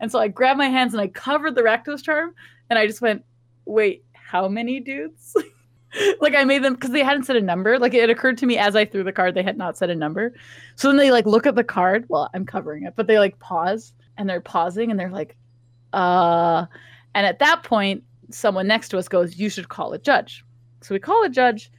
[0.00, 2.34] And so I grabbed my hands and I covered the Rakdos charm
[2.70, 3.24] and I just went,
[3.64, 5.34] wait, how many dudes?
[6.20, 7.78] like I made them because they hadn't said a number.
[7.78, 9.94] Like it occurred to me as I threw the card, they had not said a
[9.94, 10.34] number.
[10.76, 12.04] So then they like look at the card.
[12.08, 15.36] Well, I'm covering it, but they like pause and they're pausing and they're like,
[15.94, 16.66] uh,
[17.14, 20.44] and at that point, someone next to us goes, You should call a judge.
[20.82, 21.70] So we call a judge.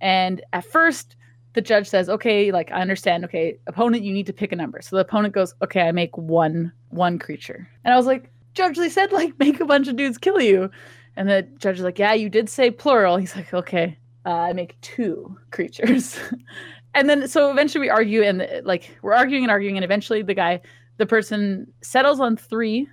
[0.00, 1.16] And at first,
[1.54, 3.24] the judge says, okay, like I understand.
[3.24, 4.80] Okay, opponent, you need to pick a number.
[4.80, 7.68] So the opponent goes, okay, I make one one creature.
[7.84, 10.70] And I was like, Judge, they said like make a bunch of dudes kill you.
[11.18, 13.16] And the judge is like, yeah, you did say plural.
[13.16, 16.16] He's like, okay, uh, I make two creatures.
[16.94, 20.32] and then so eventually we argue and like we're arguing and arguing and eventually the
[20.32, 20.60] guy,
[20.96, 22.86] the person settles on three.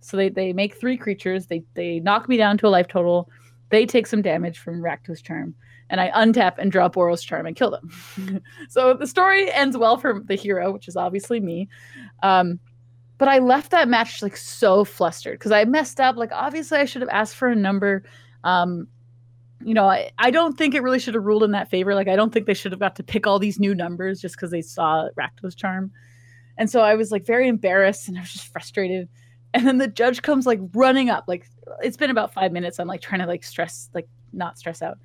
[0.00, 1.46] So they, they make three creatures.
[1.46, 3.30] They they knock me down to a life total.
[3.70, 5.54] They take some damage from Rakdos Charm
[5.88, 8.42] and I untap and draw Boros Charm and kill them.
[8.68, 11.70] so the story ends well for the hero, which is obviously me.
[12.22, 12.60] Um,
[13.18, 16.16] but I left that match like so flustered because I messed up.
[16.16, 18.02] Like obviously I should have asked for a number.
[18.44, 18.88] Um,
[19.64, 21.94] you know, I, I don't think it really should have ruled in that favor.
[21.94, 24.36] Like I don't think they should have got to pick all these new numbers just
[24.36, 25.90] because they saw Rakdos Charm.
[26.58, 29.08] And so I was like very embarrassed and I was just frustrated.
[29.54, 31.24] And then the judge comes like running up.
[31.26, 31.48] Like
[31.82, 32.78] it's been about five minutes.
[32.78, 34.98] I'm like trying to like stress, like not stress out.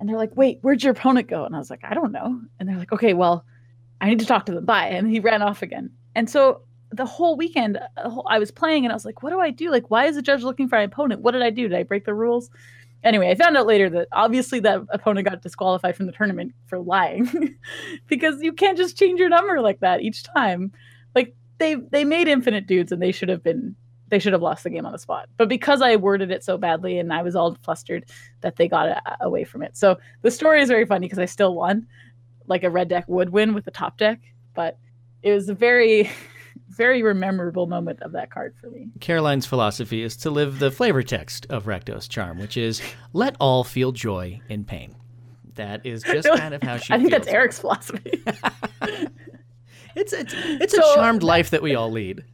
[0.00, 1.44] And they're like, wait, where'd your opponent go?
[1.44, 2.40] And I was like, I don't know.
[2.58, 3.44] And they're like, okay, well,
[4.00, 4.64] I need to talk to them.
[4.64, 4.86] Bye.
[4.86, 5.90] And he ran off again.
[6.16, 6.62] And so
[6.92, 9.70] the whole weekend uh, I was playing and I was like, what do I do?
[9.70, 11.22] Like, why is the judge looking for my opponent?
[11.22, 11.68] What did I do?
[11.68, 12.50] Did I break the rules?
[13.04, 16.78] Anyway, I found out later that obviously that opponent got disqualified from the tournament for
[16.78, 17.56] lying
[18.06, 20.72] because you can't just change your number like that each time.
[21.14, 23.74] Like they they made infinite dudes and they should have been
[24.08, 25.28] they should have lost the game on the spot.
[25.38, 28.04] But because I worded it so badly and I was all flustered
[28.42, 29.76] that they got a, away from it.
[29.76, 31.86] So the story is very funny because I still won,
[32.46, 34.20] like a red deck would win with the top deck,
[34.54, 34.78] but
[35.22, 36.10] it was a very
[36.76, 38.88] very memorable moment of that card for me.
[39.00, 42.80] Caroline's philosophy is to live the flavor text of Rakdos Charm, which is
[43.12, 44.94] let all feel joy in pain.
[45.54, 46.92] That is just kind of how she.
[46.92, 48.22] I think that's Eric's philosophy.
[49.94, 52.24] it's it's it's So- a charmed life that we all lead.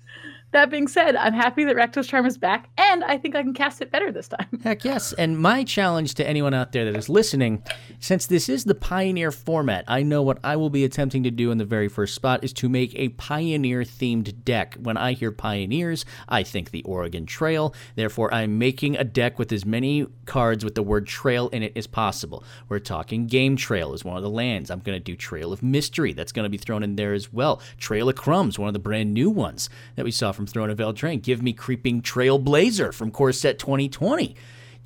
[0.53, 3.53] That being said, I'm happy that Rakdos Charm is back, and I think I can
[3.53, 4.47] cast it better this time.
[4.65, 5.13] Heck yes.
[5.13, 7.63] And my challenge to anyone out there that is listening,
[8.01, 11.51] since this is the Pioneer format, I know what I will be attempting to do
[11.51, 14.77] in the very first spot is to make a Pioneer themed deck.
[14.81, 17.75] When I hear Pioneers, I think the Oregon Trail.
[17.95, 21.77] Therefore, I'm making a deck with as many cards with the word trail in it
[21.77, 22.43] as possible.
[22.69, 24.71] We're talking Game Trail is one of the lands.
[24.71, 26.15] I'm going to do Trail of Mystery.
[26.15, 27.61] That's going to be thrown in there as well.
[27.77, 30.79] Trail of Crumbs, one of the brand new ones that we saw from Throne of
[30.79, 31.21] Eldraine.
[31.21, 34.37] Give me Creeping Trailblazer from Core Set 2020.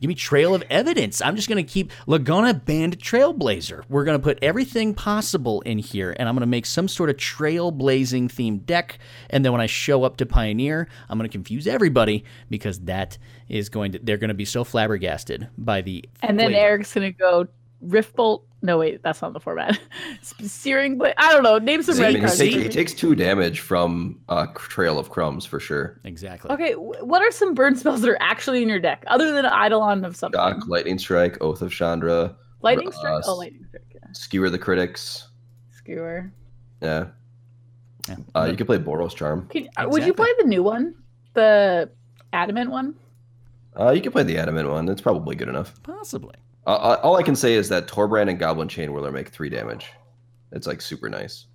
[0.01, 1.21] Give me Trail of Evidence.
[1.21, 3.85] I'm just going to keep Lagonna-Band Trailblazer.
[3.91, 7.11] We're going to put everything possible in here, and I'm going to make some sort
[7.11, 8.99] of trailblazing themed deck.
[9.29, 13.19] And then when I show up to Pioneer, I'm going to confuse everybody because that
[13.51, 16.03] is going to, they're going to be so flabbergasted by the.
[16.23, 16.55] And then.
[16.55, 17.47] Eric's gonna go
[17.87, 18.45] Riftbolt.
[18.65, 19.79] No, wait, that's not the format.
[20.23, 21.15] Searing Blaze.
[21.19, 21.59] I don't know.
[21.59, 22.39] Name some I red cards.
[22.39, 26.01] take, he takes two damage from uh, Trail of Crumbs for sure.
[26.05, 26.51] Exactly.
[26.53, 29.45] Okay, wh- what are some burn spells that are actually in your deck other than
[29.45, 30.39] Eidolon of something?
[30.39, 33.25] Shock, Lightning Strike, Oath of Chandra, Lightning uh, strike.
[33.27, 33.83] Oh, lightning strike.
[33.93, 34.13] Yeah.
[34.13, 35.29] Skewer the Critics.
[35.73, 36.33] Skewer.
[36.81, 37.07] Yeah.
[38.09, 38.17] Yeah.
[38.37, 39.49] Uh, you could play Boros Charm.
[39.49, 40.95] Can, uh, Would you play the new one,
[41.35, 41.91] the
[42.33, 42.95] adamant one?
[43.79, 44.89] Uh, you can play the Adamant one.
[44.89, 45.83] It's probably good enough.
[45.83, 46.35] Possibly.
[46.67, 49.49] Uh, uh, all I can say is that Torbran and Goblin Chain Whirler make three
[49.49, 49.91] damage.
[50.53, 51.47] It's like super nice.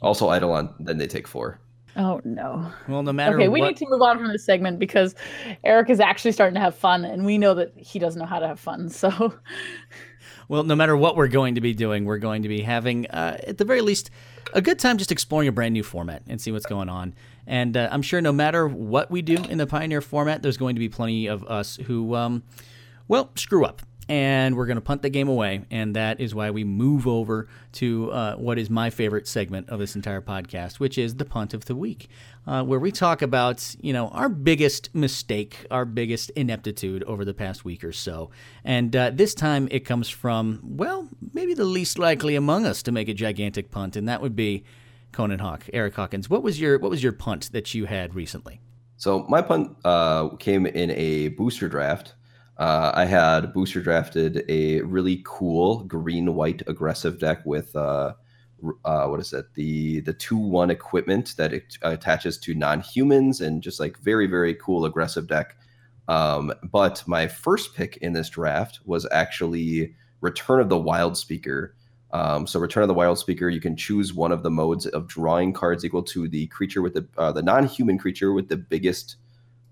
[0.00, 1.60] Also, Eidolon, then they take four.
[1.96, 2.72] Oh no.
[2.88, 3.68] Well, no matter Okay, we what.
[3.68, 5.14] need to move on from this segment because
[5.62, 8.38] Eric is actually starting to have fun, and we know that he doesn't know how
[8.40, 8.88] to have fun.
[8.94, 9.34] So,
[10.48, 13.38] Well, no matter what we're going to be doing, we're going to be having, uh,
[13.46, 14.10] at the very least,
[14.52, 17.14] a good time just exploring a brand new format and see what's going on.
[17.46, 20.74] And uh, I'm sure no matter what we do in the Pioneer format, there's going
[20.74, 22.42] to be plenty of us who, um,
[23.08, 23.80] well, screw up.
[24.08, 25.64] And we're going to punt the game away.
[25.70, 29.78] And that is why we move over to uh, what is my favorite segment of
[29.78, 32.08] this entire podcast, which is the punt of the week,
[32.46, 37.34] uh, where we talk about, you know, our biggest mistake, our biggest ineptitude over the
[37.34, 38.30] past week or so.
[38.64, 42.92] And uh, this time it comes from, well, maybe the least likely among us to
[42.92, 44.64] make a gigantic punt, and that would be
[45.12, 46.28] Conan Hawk, Eric Hawkins.
[46.28, 48.60] What was your what was your punt that you had recently?
[48.96, 52.14] So my punt uh, came in a booster draft.
[52.56, 58.14] Uh, I had booster drafted a really cool green white aggressive deck with uh,
[58.84, 63.40] uh, what is it the the two one equipment that it attaches to non humans
[63.40, 65.56] and just like very very cool aggressive deck.
[66.06, 71.74] Um, but my first pick in this draft was actually Return of the Wild Speaker.
[72.12, 75.08] Um, so Return of the Wild Speaker, you can choose one of the modes of
[75.08, 79.16] drawing cards equal to the creature with the uh, the non-human creature with the biggest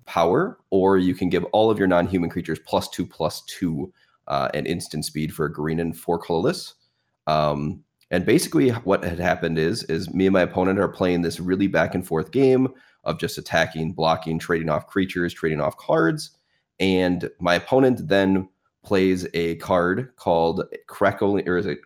[0.05, 3.93] power, or you can give all of your non-human creatures plus two plus two
[4.29, 6.75] uh, and instant speed for a green and four colorless.
[7.27, 11.41] Um, and basically, what had happened is is me and my opponent are playing this
[11.41, 12.69] really back and forth game
[13.05, 16.31] of just attacking, blocking, trading off creatures, trading off cards,
[16.79, 18.49] and my opponent then
[18.85, 21.79] plays a card called Crackling, or is it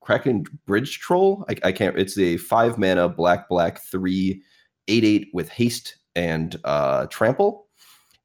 [0.00, 1.44] Kraken Bridge Troll?
[1.48, 1.98] I, I can't.
[1.98, 4.42] It's a five mana black black three
[4.88, 7.66] eight eight with haste and uh, trample.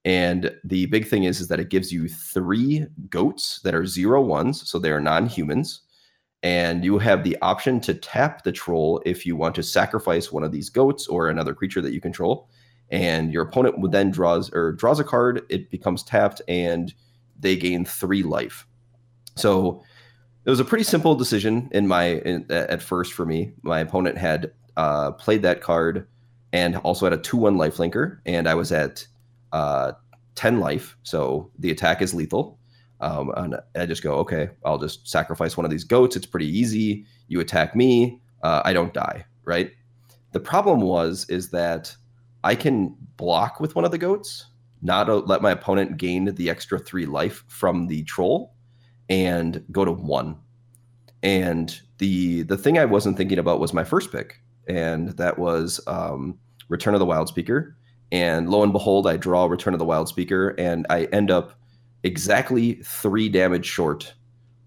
[0.05, 4.21] And the big thing is, is that it gives you three goats that are zero
[4.21, 5.81] ones, so they are non-humans.
[6.43, 10.43] And you have the option to tap the troll if you want to sacrifice one
[10.43, 12.49] of these goats or another creature that you control.
[12.89, 16.93] And your opponent would then draws or draws a card, it becomes tapped, and
[17.37, 18.65] they gain three life.
[19.35, 19.83] So
[20.45, 23.51] it was a pretty simple decision in my in, at first for me.
[23.61, 26.07] My opponent had uh, played that card
[26.53, 29.05] and also had a two one life linker, and I was at
[29.51, 29.93] uh,
[30.35, 32.59] ten life, so the attack is lethal.
[32.99, 36.15] Um, and I just go, okay, I'll just sacrifice one of these goats.
[36.15, 37.05] It's pretty easy.
[37.27, 39.71] You attack me, uh, I don't die, right?
[40.31, 41.95] The problem was is that
[42.43, 44.45] I can block with one of the goats,
[44.81, 48.53] not let my opponent gain the extra three life from the troll,
[49.09, 50.37] and go to one.
[51.23, 55.79] And the the thing I wasn't thinking about was my first pick, and that was
[55.87, 56.37] um,
[56.69, 57.75] Return of the Wild Speaker.
[58.11, 61.53] And lo and behold, I draw Return of the Wild Speaker, and I end up
[62.03, 64.13] exactly three damage short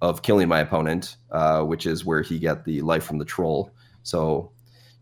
[0.03, 3.71] of killing my opponent, uh, which is where he got the life from the troll.
[4.03, 4.51] So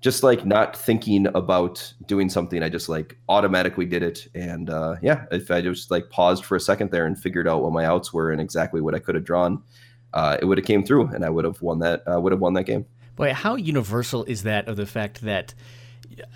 [0.01, 4.29] just like not thinking about doing something, I just like automatically did it.
[4.35, 7.63] And uh, yeah, if I just like paused for a second there and figured out
[7.63, 9.63] what my outs were and exactly what I could have drawn,
[10.15, 12.03] uh, it would have came through, and I would have won that.
[12.11, 12.87] Uh, would have won that game.
[13.19, 15.53] Boy, how universal is that of the fact that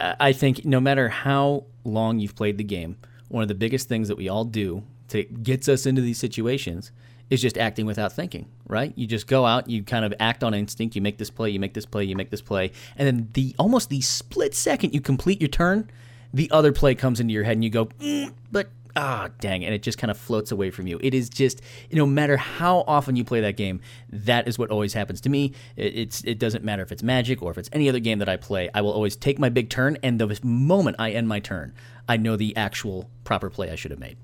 [0.00, 2.96] I think no matter how long you've played the game,
[3.28, 6.90] one of the biggest things that we all do to gets us into these situations
[7.30, 8.92] is just acting without thinking, right?
[8.96, 11.60] You just go out, you kind of act on instinct, you make this play, you
[11.60, 15.00] make this play, you make this play, and then the almost the split second you
[15.00, 15.88] complete your turn,
[16.34, 19.74] the other play comes into your head and you go, mm, but ah, dang, and
[19.74, 20.98] it just kind of floats away from you.
[21.02, 21.60] It is just,
[21.92, 23.80] no matter how often you play that game,
[24.10, 25.52] that is what always happens to me.
[25.76, 28.28] It, it's it doesn't matter if it's Magic or if it's any other game that
[28.28, 28.70] I play.
[28.74, 31.74] I will always take my big turn, and the moment I end my turn,
[32.08, 34.16] I know the actual proper play I should have made.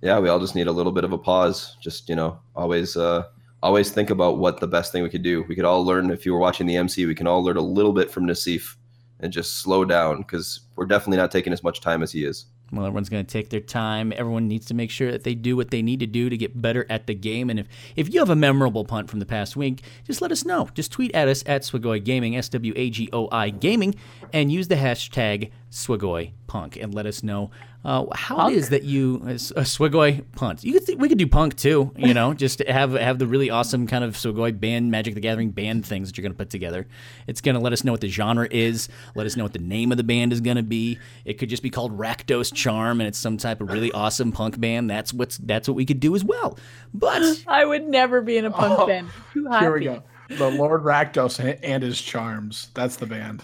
[0.00, 1.76] Yeah, we all just need a little bit of a pause.
[1.80, 3.24] Just you know, always uh,
[3.62, 5.44] always think about what the best thing we could do.
[5.48, 7.62] We could all learn if you were watching the MC, we can all learn a
[7.62, 8.76] little bit from Nassif
[9.20, 12.46] and just slow down because we're definitely not taking as much time as he is.
[12.70, 14.12] Well, everyone's going to take their time.
[14.14, 16.60] Everyone needs to make sure that they do what they need to do to get
[16.60, 17.48] better at the game.
[17.48, 17.66] And if,
[17.96, 20.68] if you have a memorable punt from the past week, just let us know.
[20.74, 23.94] Just tweet at us at Swagoi Gaming, S W A G O I Gaming,
[24.34, 27.50] and use the hashtag Swagoi Punk and let us know
[27.88, 28.52] uh, how punk?
[28.52, 30.62] it is that you a Swagoi punt.
[30.62, 31.90] You could th- we could do punk too.
[31.96, 35.52] You know, just have have the really awesome kind of Swagoi band, Magic the Gathering
[35.52, 36.86] band things that you're going to put together.
[37.26, 38.90] It's going to let us know what the genre is.
[39.14, 40.98] Let us know what the name of the band is going to be.
[41.24, 44.60] It could just be called Rakdos Charm, and it's some type of really awesome punk
[44.60, 44.90] band.
[44.90, 46.58] That's what's that's what we could do as well.
[46.92, 49.08] But I would never be in a punk oh, band.
[49.32, 50.02] Here we go.
[50.28, 52.68] The Lord Rakdos and his charms.
[52.74, 53.42] That's the band.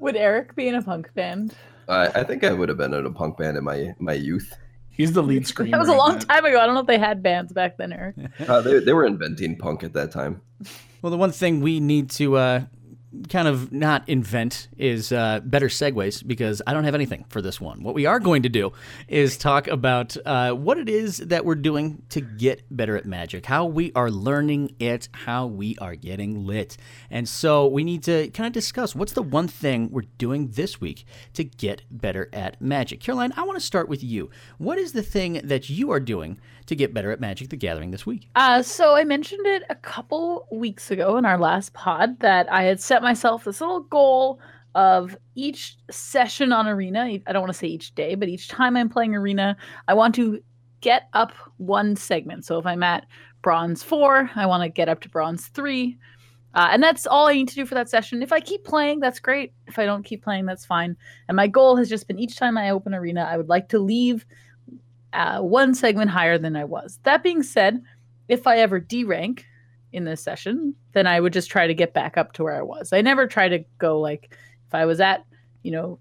[0.00, 1.54] Would Eric be in a punk band?
[1.88, 4.54] I, I think I would have been in a punk band in my my youth.
[4.90, 5.72] He's the lead screamer.
[5.72, 6.60] That was a long time ago.
[6.60, 8.14] I don't know if they had bands back then, Eric.
[8.46, 10.40] Uh, they, they were inventing punk at that time.
[11.02, 12.62] Well, the one thing we need to uh,
[13.28, 17.60] kind of not invent is uh, better segues because I don't have anything for this
[17.60, 17.82] one.
[17.82, 18.72] What we are going to do
[19.08, 23.46] is talk about uh, what it is that we're doing to get better at magic,
[23.46, 26.76] how we are learning it, how we are getting lit.
[27.10, 30.80] And so we need to kind of discuss what's the one thing we're doing this
[30.80, 31.04] week
[31.34, 33.00] to get better at magic.
[33.00, 34.30] Caroline, I want to start with you.
[34.58, 37.90] What is the thing that you are doing to get better at Magic the Gathering
[37.90, 38.28] this week?
[38.34, 42.64] Uh, so I mentioned it a couple weeks ago in our last pod that I
[42.64, 44.40] had set myself this little goal
[44.74, 47.18] of each session on Arena.
[47.26, 49.56] I don't want to say each day, but each time I'm playing Arena,
[49.86, 50.40] I want to
[50.80, 52.44] get up one segment.
[52.44, 53.06] So if I'm at
[53.42, 55.98] bronze four, I want to get up to bronze three.
[56.54, 58.22] Uh, and that's all I need to do for that session.
[58.22, 59.52] If I keep playing, that's great.
[59.66, 60.96] If I don't keep playing, that's fine.
[61.28, 63.78] And my goal has just been each time I open Arena, I would like to
[63.78, 64.24] leave
[65.14, 66.98] uh, one segment higher than I was.
[67.04, 67.82] That being said,
[68.28, 69.46] if I ever D rank
[69.92, 72.62] in this session, then I would just try to get back up to where I
[72.62, 72.92] was.
[72.92, 74.36] I never try to go like
[74.66, 75.24] if I was at,
[75.62, 75.98] you know,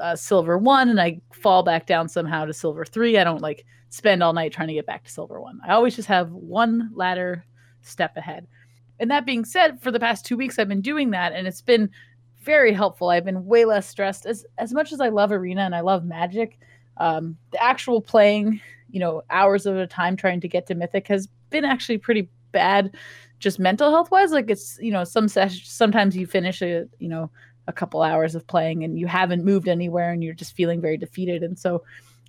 [0.00, 3.64] uh, silver one and I fall back down somehow to silver three, I don't like
[3.90, 5.60] spend all night trying to get back to silver one.
[5.64, 7.44] I always just have one ladder
[7.80, 8.46] step ahead.
[8.98, 11.62] And that being said, for the past two weeks, I've been doing that and it's
[11.62, 11.90] been
[12.42, 13.08] very helpful.
[13.08, 14.26] I've been way less stressed.
[14.26, 16.58] As, as much as I love Arena and I love Magic,
[16.98, 21.08] um, the actual playing, you know, hours at a time trying to get to Mythic
[21.08, 22.94] has been actually pretty bad,
[23.38, 24.32] just mental health wise.
[24.32, 27.30] Like it's, you know, some sessions, sometimes you finish a, you know,
[27.66, 30.96] a couple hours of playing and you haven't moved anywhere and you're just feeling very
[30.96, 31.42] defeated.
[31.42, 31.82] And so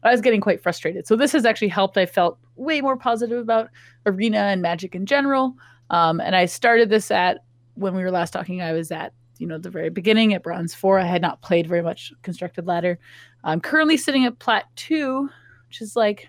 [0.03, 1.07] I was getting quite frustrated.
[1.07, 1.97] So this has actually helped.
[1.97, 3.69] I felt way more positive about
[4.05, 5.55] Arena and Magic in general.
[5.89, 7.43] Um, and I started this at
[7.75, 8.61] when we were last talking.
[8.61, 10.99] I was at you know the very beginning at bronze four.
[10.99, 12.99] I had not played very much constructed ladder.
[13.43, 15.29] I'm currently sitting at plat two,
[15.67, 16.27] which is like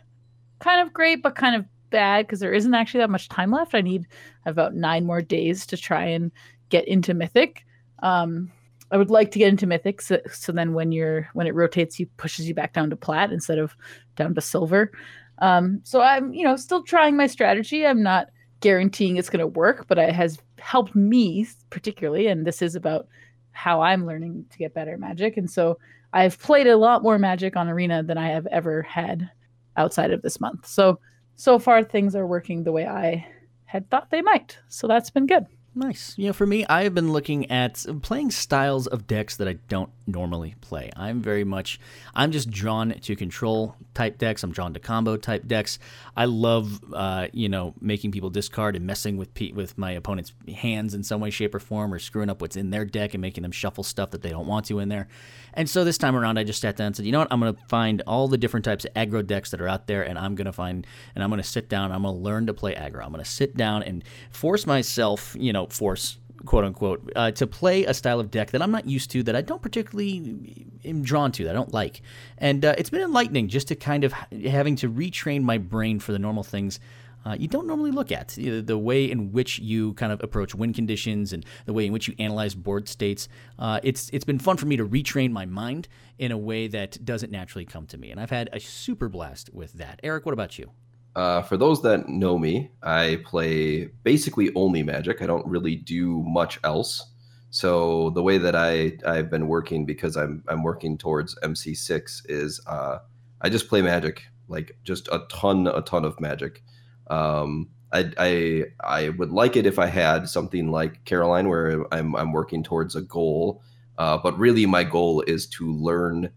[0.60, 3.74] kind of great, but kind of bad because there isn't actually that much time left.
[3.74, 4.06] I need
[4.46, 6.30] about nine more days to try and
[6.68, 7.66] get into mythic.
[8.02, 8.50] Um,
[8.92, 12.00] I would like to get into mythic, so, so, then when you're when it rotates,
[12.00, 13.76] you pushes you back down to plat instead of
[14.16, 14.90] down to silver.
[15.38, 17.86] Um, so I'm you know still trying my strategy.
[17.86, 18.28] I'm not
[18.60, 22.26] guaranteeing it's going to work, but it has helped me particularly.
[22.26, 23.08] And this is about
[23.52, 25.36] how I'm learning to get better magic.
[25.36, 25.78] And so
[26.12, 29.30] I've played a lot more magic on Arena than I have ever had
[29.76, 30.66] outside of this month.
[30.66, 31.00] So,
[31.36, 33.26] so far things are working the way I
[33.64, 34.58] had thought they might.
[34.68, 35.46] So that's been good.
[35.74, 36.14] Nice.
[36.18, 39.90] You know, for me, I've been looking at playing styles of decks that I don't
[40.10, 40.90] normally play.
[40.96, 41.80] I'm very much,
[42.14, 44.42] I'm just drawn to control type decks.
[44.42, 45.78] I'm drawn to combo type decks.
[46.16, 50.94] I love, uh, you know, making people discard and messing with with my opponent's hands
[50.94, 53.42] in some way, shape, or form, or screwing up what's in their deck and making
[53.42, 55.08] them shuffle stuff that they don't want to in there.
[55.54, 57.40] And so this time around, I just sat down and said, you know what, I'm
[57.40, 60.18] going to find all the different types of aggro decks that are out there, and
[60.18, 62.54] I'm going to find, and I'm going to sit down, I'm going to learn to
[62.54, 63.04] play aggro.
[63.04, 67.46] I'm going to sit down and force myself, you know, force quote unquote, uh, to
[67.46, 71.02] play a style of deck that I'm not used to, that I don't particularly am
[71.02, 72.02] drawn to, that I don't like.
[72.38, 76.12] And uh, it's been enlightening just to kind of having to retrain my brain for
[76.12, 76.80] the normal things.
[77.24, 80.54] Uh, you don't normally look at the, the way in which you kind of approach
[80.54, 83.28] win conditions and the way in which you analyze board states.
[83.58, 85.86] Uh, it's it's been fun for me to retrain my mind
[86.18, 89.52] in a way that doesn't naturally come to me, and I've had a super blast
[89.52, 90.00] with that.
[90.02, 90.70] Eric, what about you?
[91.16, 95.22] Uh, for those that know me, I play basically only Magic.
[95.22, 97.10] I don't really do much else.
[97.50, 102.60] So the way that I I've been working because I'm I'm working towards MC6 is
[102.66, 102.98] uh,
[103.40, 106.62] I just play Magic, like just a ton a ton of Magic.
[107.08, 112.14] Um, I, I I would like it if I had something like Caroline, where I'm
[112.14, 113.62] I'm working towards a goal.
[113.98, 116.30] Uh, but really, my goal is to learn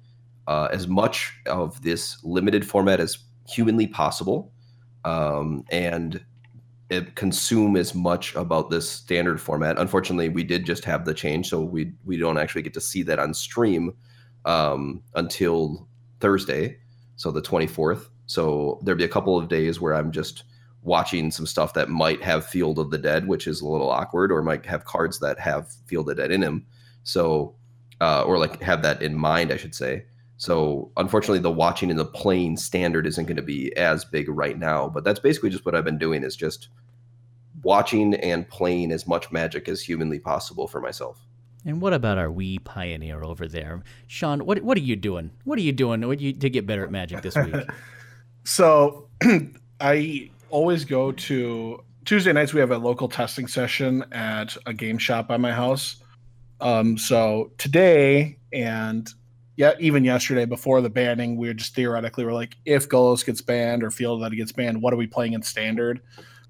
[0.48, 4.53] uh, as much of this limited format as humanly possible
[5.06, 6.24] um, and
[6.90, 9.80] it consume as much about this standard format.
[9.80, 13.04] Unfortunately, we did just have the change, so we we don't actually get to see
[13.04, 13.94] that on stream
[14.46, 15.88] um, until
[16.20, 16.78] Thursday,
[17.16, 18.08] so the 24th.
[18.26, 20.44] So there'll be a couple of days where I'm just
[20.82, 24.32] watching some stuff that might have Field of the Dead, which is a little awkward,
[24.32, 26.66] or might have cards that have Field of the Dead in them.
[27.04, 27.56] So,
[28.02, 30.06] uh, or like have that in mind, I should say.
[30.44, 34.60] So unfortunately, the watching and the playing standard isn't going to be as big right
[34.60, 34.90] now.
[34.90, 36.68] But that's basically just what I've been doing is just
[37.62, 41.26] watching and playing as much Magic as humanly possible for myself.
[41.66, 44.46] And what about our wee pioneer over there, Sean?
[44.46, 45.32] What what are you doing?
[45.46, 47.56] What are you doing What you, to get better at Magic this week?
[48.44, 49.08] so,
[49.80, 52.54] I always go to Tuesday nights.
[52.54, 56.04] We have a local testing session at a game shop by my house.
[56.60, 59.10] Um, so today and
[59.56, 63.42] yeah, even yesterday before the banning, we were just theoretically were like, if Golos gets
[63.42, 66.02] banned or feel that gets banned, what are we playing in standard?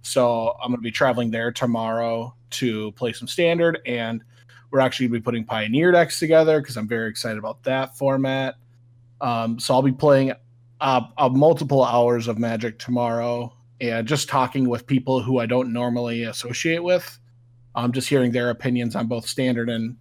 [0.01, 4.24] So I'm going to be traveling there tomorrow to play some standard, and
[4.72, 7.97] we're actually going to be putting Pioneer decks together because I'm very excited about that
[7.97, 8.56] format.
[9.22, 10.34] Um, so I'll be playing
[10.82, 15.74] uh, uh, multiple hours of Magic tomorrow, and just talking with people who I don't
[15.74, 17.20] normally associate with.
[17.76, 19.97] I'm um, just hearing their opinions on both standard and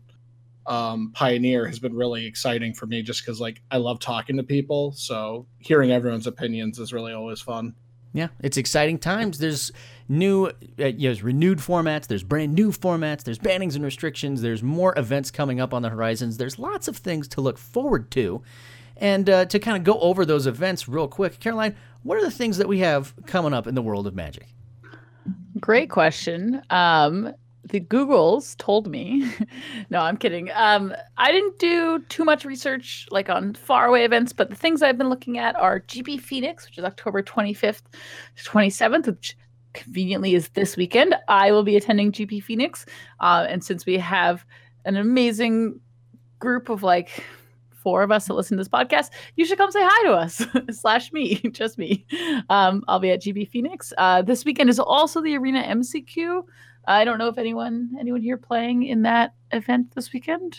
[0.66, 4.42] um, Pioneer has been really exciting for me just because like I love talking to
[4.42, 4.92] people.
[4.92, 7.74] So hearing everyone's opinions is really always fun.
[8.14, 9.38] Yeah, it's exciting times.
[9.38, 9.72] There's
[10.08, 12.06] new, uh, there's renewed formats.
[12.06, 13.24] There's brand new formats.
[13.24, 14.42] There's bannings and restrictions.
[14.42, 16.36] There's more events coming up on the horizons.
[16.36, 18.42] There's lots of things to look forward to.
[18.98, 22.30] And uh, to kind of go over those events real quick, Caroline, what are the
[22.30, 24.48] things that we have coming up in the world of magic?
[25.58, 26.62] Great question.
[26.68, 27.32] Um,
[27.64, 29.30] the Googles told me.
[29.90, 30.50] no, I'm kidding.
[30.54, 34.98] Um, I didn't do too much research like on faraway events, but the things I've
[34.98, 37.82] been looking at are GP Phoenix, which is October 25th
[38.36, 39.36] to 27th, which
[39.74, 41.14] conveniently is this weekend.
[41.28, 42.84] I will be attending GP Phoenix,
[43.20, 44.44] uh, and since we have
[44.84, 45.80] an amazing
[46.40, 47.22] group of like
[47.82, 50.44] four of us that listen to this podcast, you should come say hi to us
[50.70, 52.06] slash me, just me.
[52.48, 53.92] Um, I'll be at GP Phoenix.
[53.98, 56.42] Uh, this weekend is also the Arena MCQ.
[56.86, 60.58] I don't know if anyone anyone here playing in that event this weekend.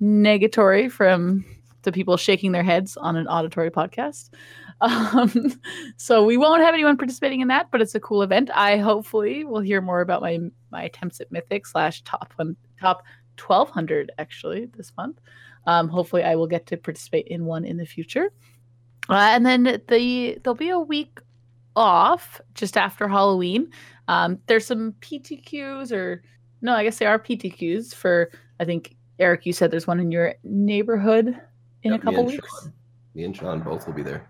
[0.00, 1.44] Negatory from
[1.82, 4.30] the people shaking their heads on an auditory podcast.
[4.78, 5.58] Um,
[5.96, 8.50] so we won't have anyone participating in that, but it's a cool event.
[8.52, 10.38] I hopefully will hear more about my
[10.70, 13.02] my attempts at Mythic slash top one top
[13.38, 15.18] twelve hundred actually this month.
[15.66, 18.34] Um, hopefully, I will get to participate in one in the future.
[19.08, 21.20] Uh, and then the there'll be a week
[21.76, 23.70] off just after Halloween.
[24.08, 26.22] Um, there's some PTQs or
[26.62, 30.10] no, I guess they are PTQs for I think Eric, you said there's one in
[30.10, 31.28] your neighborhood
[31.82, 32.48] in yep, a couple weeks.
[32.62, 32.72] Sean.
[33.14, 34.28] Me and Sean both will be there.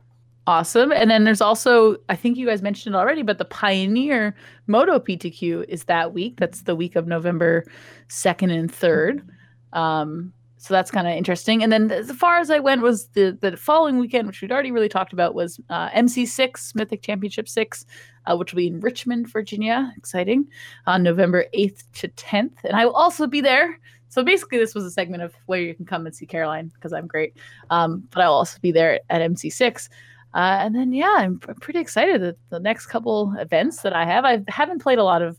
[0.48, 0.92] Awesome.
[0.92, 4.36] And then there's also, I think you guys mentioned it already, but the Pioneer
[4.68, 6.36] Moto PTQ is that week.
[6.38, 7.64] That's the week of November
[8.08, 9.26] 2nd and 3rd.
[9.72, 11.62] Um, so that's kind of interesting.
[11.62, 14.72] And then as far as I went was the the following weekend, which we'd already
[14.72, 17.84] really talked about, was uh, MC6 Mythic Championship Six,
[18.26, 19.92] uh, which will be in Richmond, Virginia.
[19.96, 20.46] Exciting
[20.86, 23.78] on November eighth to tenth, and I will also be there.
[24.08, 26.92] So basically, this was a segment of where you can come and see Caroline because
[26.92, 27.36] I'm great.
[27.70, 29.88] Um, but I'll also be there at MC6.
[30.34, 34.04] Uh, and then, yeah, I'm, I'm pretty excited that the next couple events that I
[34.04, 35.38] have, I haven't played a lot of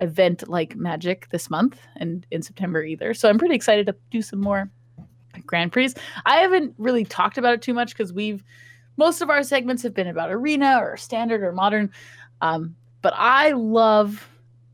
[0.00, 3.14] event like Magic this month and in September either.
[3.14, 4.70] So I'm pretty excited to do some more
[5.44, 5.92] Grand Prix.
[6.24, 8.42] I haven't really talked about it too much because we've
[8.96, 11.90] most of our segments have been about arena or standard or modern.
[12.40, 14.28] Um, but I love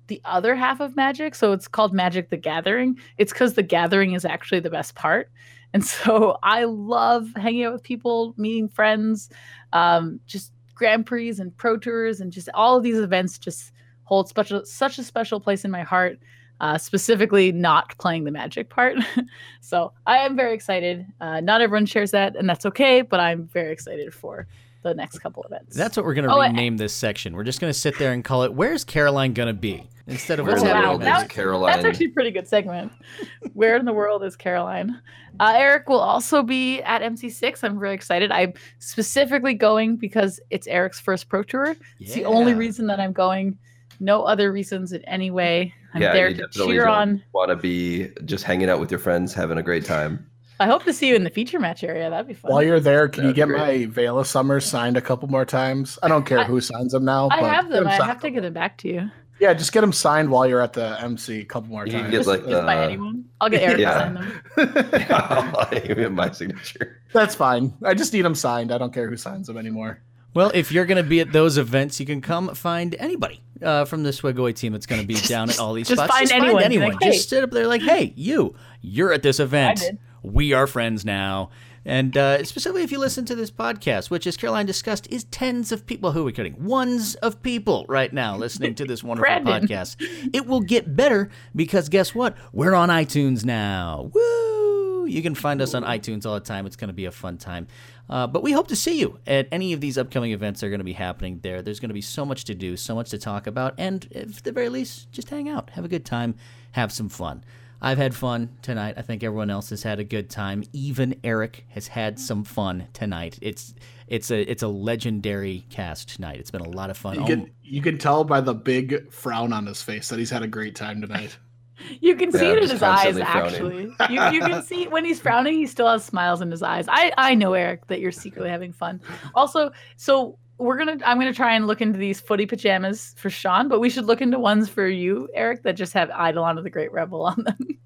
[0.07, 1.35] the other half of Magic.
[1.35, 2.99] So it's called Magic the Gathering.
[3.19, 5.31] It's because the gathering is actually the best part.
[5.75, 9.31] And so I love hanging out with people, meeting friends,
[9.73, 13.72] um, just Grand Prix and Pro Tours, and just all of these events just
[14.13, 16.19] hold special, such a special place in my heart.
[16.61, 18.97] Uh, specifically, not playing the Magic part.
[19.61, 21.05] so I am very excited.
[21.21, 23.03] Uh, not everyone shares that, and that's okay.
[23.03, 24.47] But I'm very excited for
[24.83, 25.75] the next couple events.
[25.75, 27.35] That's what we're going to Oh, I- rename this section.
[27.35, 30.39] We're just going to sit there and call it "Where's Caroline going to be?" instead
[30.39, 31.73] of Where "What's in the wow, happening world with that is Magic?" Caroline?
[31.73, 32.93] That's actually a pretty good segment.
[33.55, 35.01] Where in the world is Caroline?
[35.41, 37.65] Uh, Eric will also be at MC6.
[37.65, 38.31] I'm very excited.
[38.31, 41.75] I'm specifically going because it's Eric's first pro tour.
[41.99, 43.59] It's the only reason that I'm going.
[44.01, 45.75] No other reasons in any way.
[45.95, 47.25] I'm yeah, there you to definitely cheer don't on.
[47.33, 50.27] want to be just hanging out with your friends, having a great time.
[50.61, 52.09] I hope to see you in the feature match area.
[52.09, 52.51] That'd be fun.
[52.53, 55.45] While you're there, can you That'd get my Veil of Summer signed a couple more
[55.45, 55.99] times?
[56.03, 57.29] I don't care I- who signs them now.
[57.31, 57.87] I but have get them.
[57.89, 59.11] I have to get them back to you.
[59.41, 62.03] Yeah, just get them signed while you're at the MC a couple more You can
[62.03, 62.11] times.
[62.13, 63.25] get, Just, like, just by uh, anyone.
[63.41, 63.93] I'll get Eric yeah.
[63.95, 65.07] to sign them.
[65.11, 67.03] I'll give you my signature.
[67.13, 67.75] That's fine.
[67.85, 68.71] I just need them signed.
[68.71, 70.01] I don't care who signs them anymore.
[70.35, 73.85] Well, if you're going to be at those events, you can come find anybody uh,
[73.85, 76.13] from the Swagoi team that's going to be down at all these just spots.
[76.13, 76.63] find just anyone.
[76.63, 76.91] find anyone.
[76.93, 79.83] like, "Hey." Just sit up there like, "Hey, you, you're at this event.
[80.23, 81.51] We are friends now."
[81.85, 85.73] And uh, specifically, if you listen to this podcast, which, as Caroline discussed, is tens
[85.73, 86.13] of people.
[86.13, 86.65] Who are we kidding?
[86.65, 89.97] Ones of people right now listening to this wonderful podcast.
[90.33, 92.37] It will get better because guess what?
[92.53, 94.11] We're on iTunes now.
[94.15, 95.07] Woo!
[95.07, 96.67] You can find us on iTunes all the time.
[96.67, 97.67] It's going to be a fun time.
[98.13, 100.71] Uh, but we hope to see you at any of these upcoming events that are
[100.71, 101.63] going to be happening there.
[101.63, 104.45] There's going to be so much to do, so much to talk about, and at
[104.45, 106.35] the very least, just hang out, have a good time,
[106.73, 107.43] have some fun.
[107.81, 108.97] I've had fun tonight.
[108.99, 110.63] I think everyone else has had a good time.
[110.75, 113.39] Even Eric has had some fun tonight.
[113.41, 113.73] It's
[114.09, 116.39] it's a it's a legendary cast tonight.
[116.39, 117.19] It's been a lot of fun.
[117.19, 120.43] You can you can tell by the big frown on his face that he's had
[120.43, 121.39] a great time tonight.
[122.01, 124.15] You can see Yeah, it in his eyes, constantly actually.
[124.15, 126.87] You, you can see when he's frowning, he still has smiles in his eyes.
[126.89, 129.01] I, I know, Eric, that you're secretly having fun.
[129.35, 133.69] Also, so we're gonna I'm gonna try and look into these footy pajamas for Sean,
[133.69, 136.71] but we should look into ones for you, Eric, that just have Eidolon of the
[136.71, 137.79] Great Revel on them.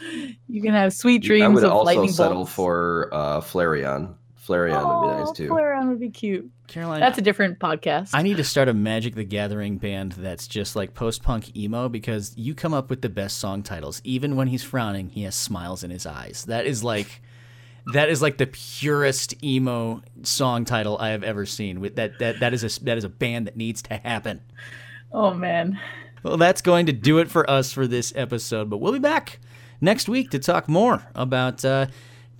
[0.46, 1.44] you can have sweet dreams.
[1.44, 2.52] I would of also settle bolts.
[2.52, 4.14] for uh, Flareon.
[4.50, 5.48] Flareon would be nice too.
[5.48, 6.50] Flareon would be cute.
[6.66, 8.10] Caroline, That's a different podcast.
[8.12, 11.88] I need to start a Magic the Gathering band that's just like post punk emo
[11.88, 14.00] because you come up with the best song titles.
[14.04, 16.44] Even when he's frowning, he has smiles in his eyes.
[16.46, 17.22] That is like
[17.92, 21.80] that is like the purest emo song title I have ever seen.
[21.80, 24.40] With that that that is a that is a band that needs to happen.
[25.12, 25.78] oh man.
[26.22, 29.38] Well, that's going to do it for us for this episode, but we'll be back
[29.80, 31.86] next week to talk more about uh,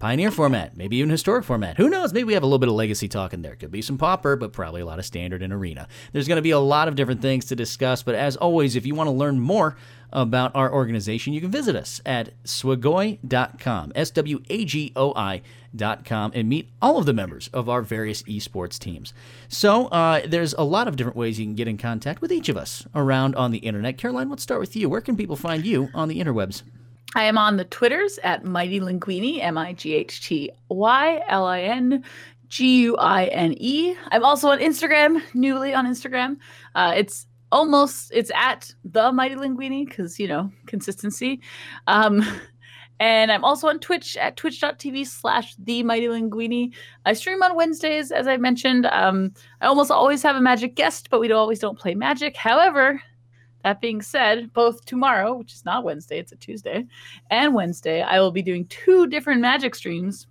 [0.00, 1.76] Pioneer format, maybe even historic format.
[1.76, 2.14] Who knows?
[2.14, 3.54] Maybe we have a little bit of legacy talk in there.
[3.54, 5.86] Could be some pauper, but probably a lot of standard and arena.
[6.12, 8.86] There's going to be a lot of different things to discuss, but as always, if
[8.86, 9.76] you want to learn more
[10.10, 16.32] about our organization, you can visit us at swagoi.com, S W A G O I.com,
[16.34, 19.12] and meet all of the members of our various esports teams.
[19.48, 22.48] So uh, there's a lot of different ways you can get in contact with each
[22.48, 23.98] of us around on the internet.
[23.98, 24.88] Caroline, let's start with you.
[24.88, 26.62] Where can people find you on the interwebs?
[27.14, 31.44] I am on the Twitters at Mighty Linguine, M I G H T Y L
[31.46, 32.04] I N
[32.48, 33.96] G U I N E.
[34.12, 36.36] I'm also on Instagram, newly on Instagram.
[36.74, 41.40] Uh, it's almost it's at the Mighty Linguine because you know consistency.
[41.88, 42.22] Um,
[43.00, 46.72] and I'm also on Twitch at twitch.tv slash the Mighty Linguine.
[47.06, 48.86] I stream on Wednesdays, as I mentioned.
[48.86, 52.36] Um, I almost always have a magic guest, but we don't, always don't play magic.
[52.36, 53.02] However,
[53.62, 56.86] that being said, both tomorrow, which is not Wednesday, it's a Tuesday,
[57.30, 60.26] and Wednesday, I will be doing two different magic streams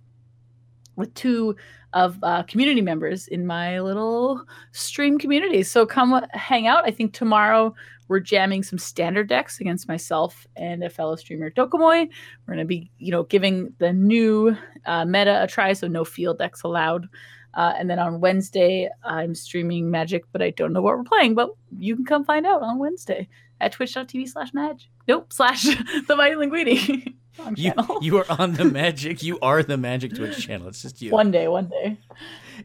[0.96, 1.56] with two
[1.92, 5.62] of uh, community members in my little stream community.
[5.62, 6.86] So come hang out.
[6.86, 7.74] I think tomorrow
[8.08, 12.08] we're jamming some standard decks against myself and a fellow streamer, Dokomoy.
[12.46, 16.04] We're going to be, you know, giving the new uh, meta a try, so no
[16.04, 17.08] field decks allowed.
[17.54, 21.34] Uh, and then on Wednesday, I'm streaming Magic, but I don't know what we're playing.
[21.34, 23.28] But you can come find out on Wednesday
[23.60, 24.88] at twitch.tv slash magic.
[25.06, 25.64] Nope, slash
[26.08, 27.14] the Mighty Linguine.
[27.38, 29.22] Wrong You, you are on the Magic.
[29.22, 30.68] You are the Magic Twitch channel.
[30.68, 31.10] It's just you.
[31.10, 31.96] One day, one day.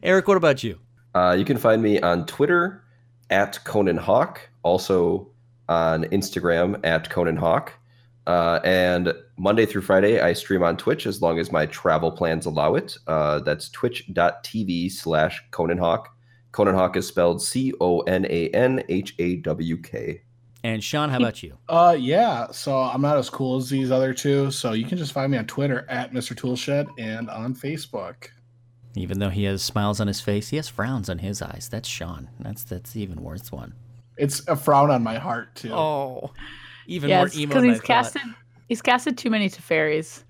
[0.02, 0.78] Eric, what about you?
[1.14, 2.82] Uh, you can find me on Twitter
[3.30, 5.28] at Conan Hawk, also
[5.68, 7.72] on Instagram at Conan Hawk.
[8.26, 12.46] Uh, and Monday through Friday, I stream on Twitch as long as my travel plans
[12.46, 12.96] allow it.
[13.06, 16.16] Uh, that's twitch.tv slash Conan Hawk.
[16.52, 20.22] Conan Hawk is spelled C O N A N H A W K.
[20.64, 21.56] And Sean, how about you?
[21.68, 22.50] Uh, yeah.
[22.50, 24.50] So I'm not as cool as these other two.
[24.50, 26.34] So you can just find me on Twitter at Mr.
[26.34, 28.28] Toolshed and on Facebook.
[28.96, 31.68] Even though he has smiles on his face, he has frowns on his eyes.
[31.70, 32.30] That's Sean.
[32.40, 33.74] That's that's the even worse one.
[34.16, 35.72] It's a frown on my heart too.
[35.72, 36.32] Oh,
[36.86, 37.48] even Yes, more emo.
[37.48, 37.84] because he's I thought.
[37.86, 38.22] casted.
[38.68, 40.22] He's casted too many Teferis.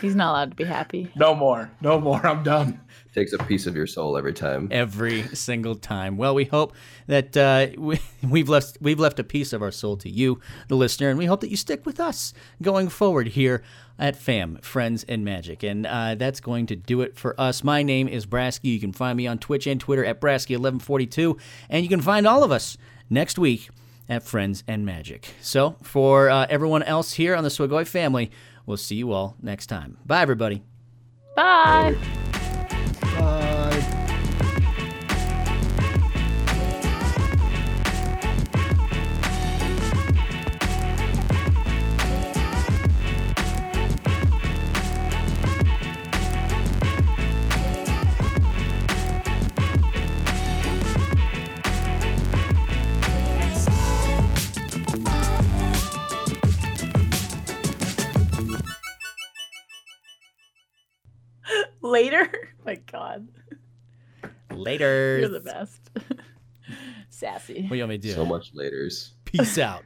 [0.00, 1.10] He's not allowed to be happy.
[1.14, 1.70] No more.
[1.82, 2.26] No more.
[2.26, 2.80] I'm done.
[3.14, 4.68] Takes a piece of your soul every time.
[4.70, 6.16] every single time.
[6.16, 6.72] Well, we hope
[7.08, 10.76] that uh, we, we've left we've left a piece of our soul to you, the
[10.76, 12.32] listener, and we hope that you stick with us
[12.62, 13.62] going forward here
[13.98, 15.62] at FAM Friends and Magic.
[15.62, 17.62] And uh, that's going to do it for us.
[17.62, 18.72] My name is Brasky.
[18.72, 21.38] You can find me on Twitch and Twitter at Brasky1142,
[21.68, 22.78] and you can find all of us
[23.10, 23.68] next week
[24.12, 25.34] at Friends and Magic.
[25.40, 28.30] So for uh, everyone else here on the Swagoi family,
[28.66, 29.98] we'll see you all next time.
[30.06, 30.62] Bye, everybody.
[31.34, 31.96] Bye.
[33.02, 33.51] Bye.
[62.72, 63.28] My God,
[64.50, 65.18] Later.
[65.20, 65.90] you're the best.
[67.10, 67.64] Sassy.
[67.64, 68.12] What do you want me to do?
[68.14, 69.10] So much laters.
[69.26, 69.84] Peace out.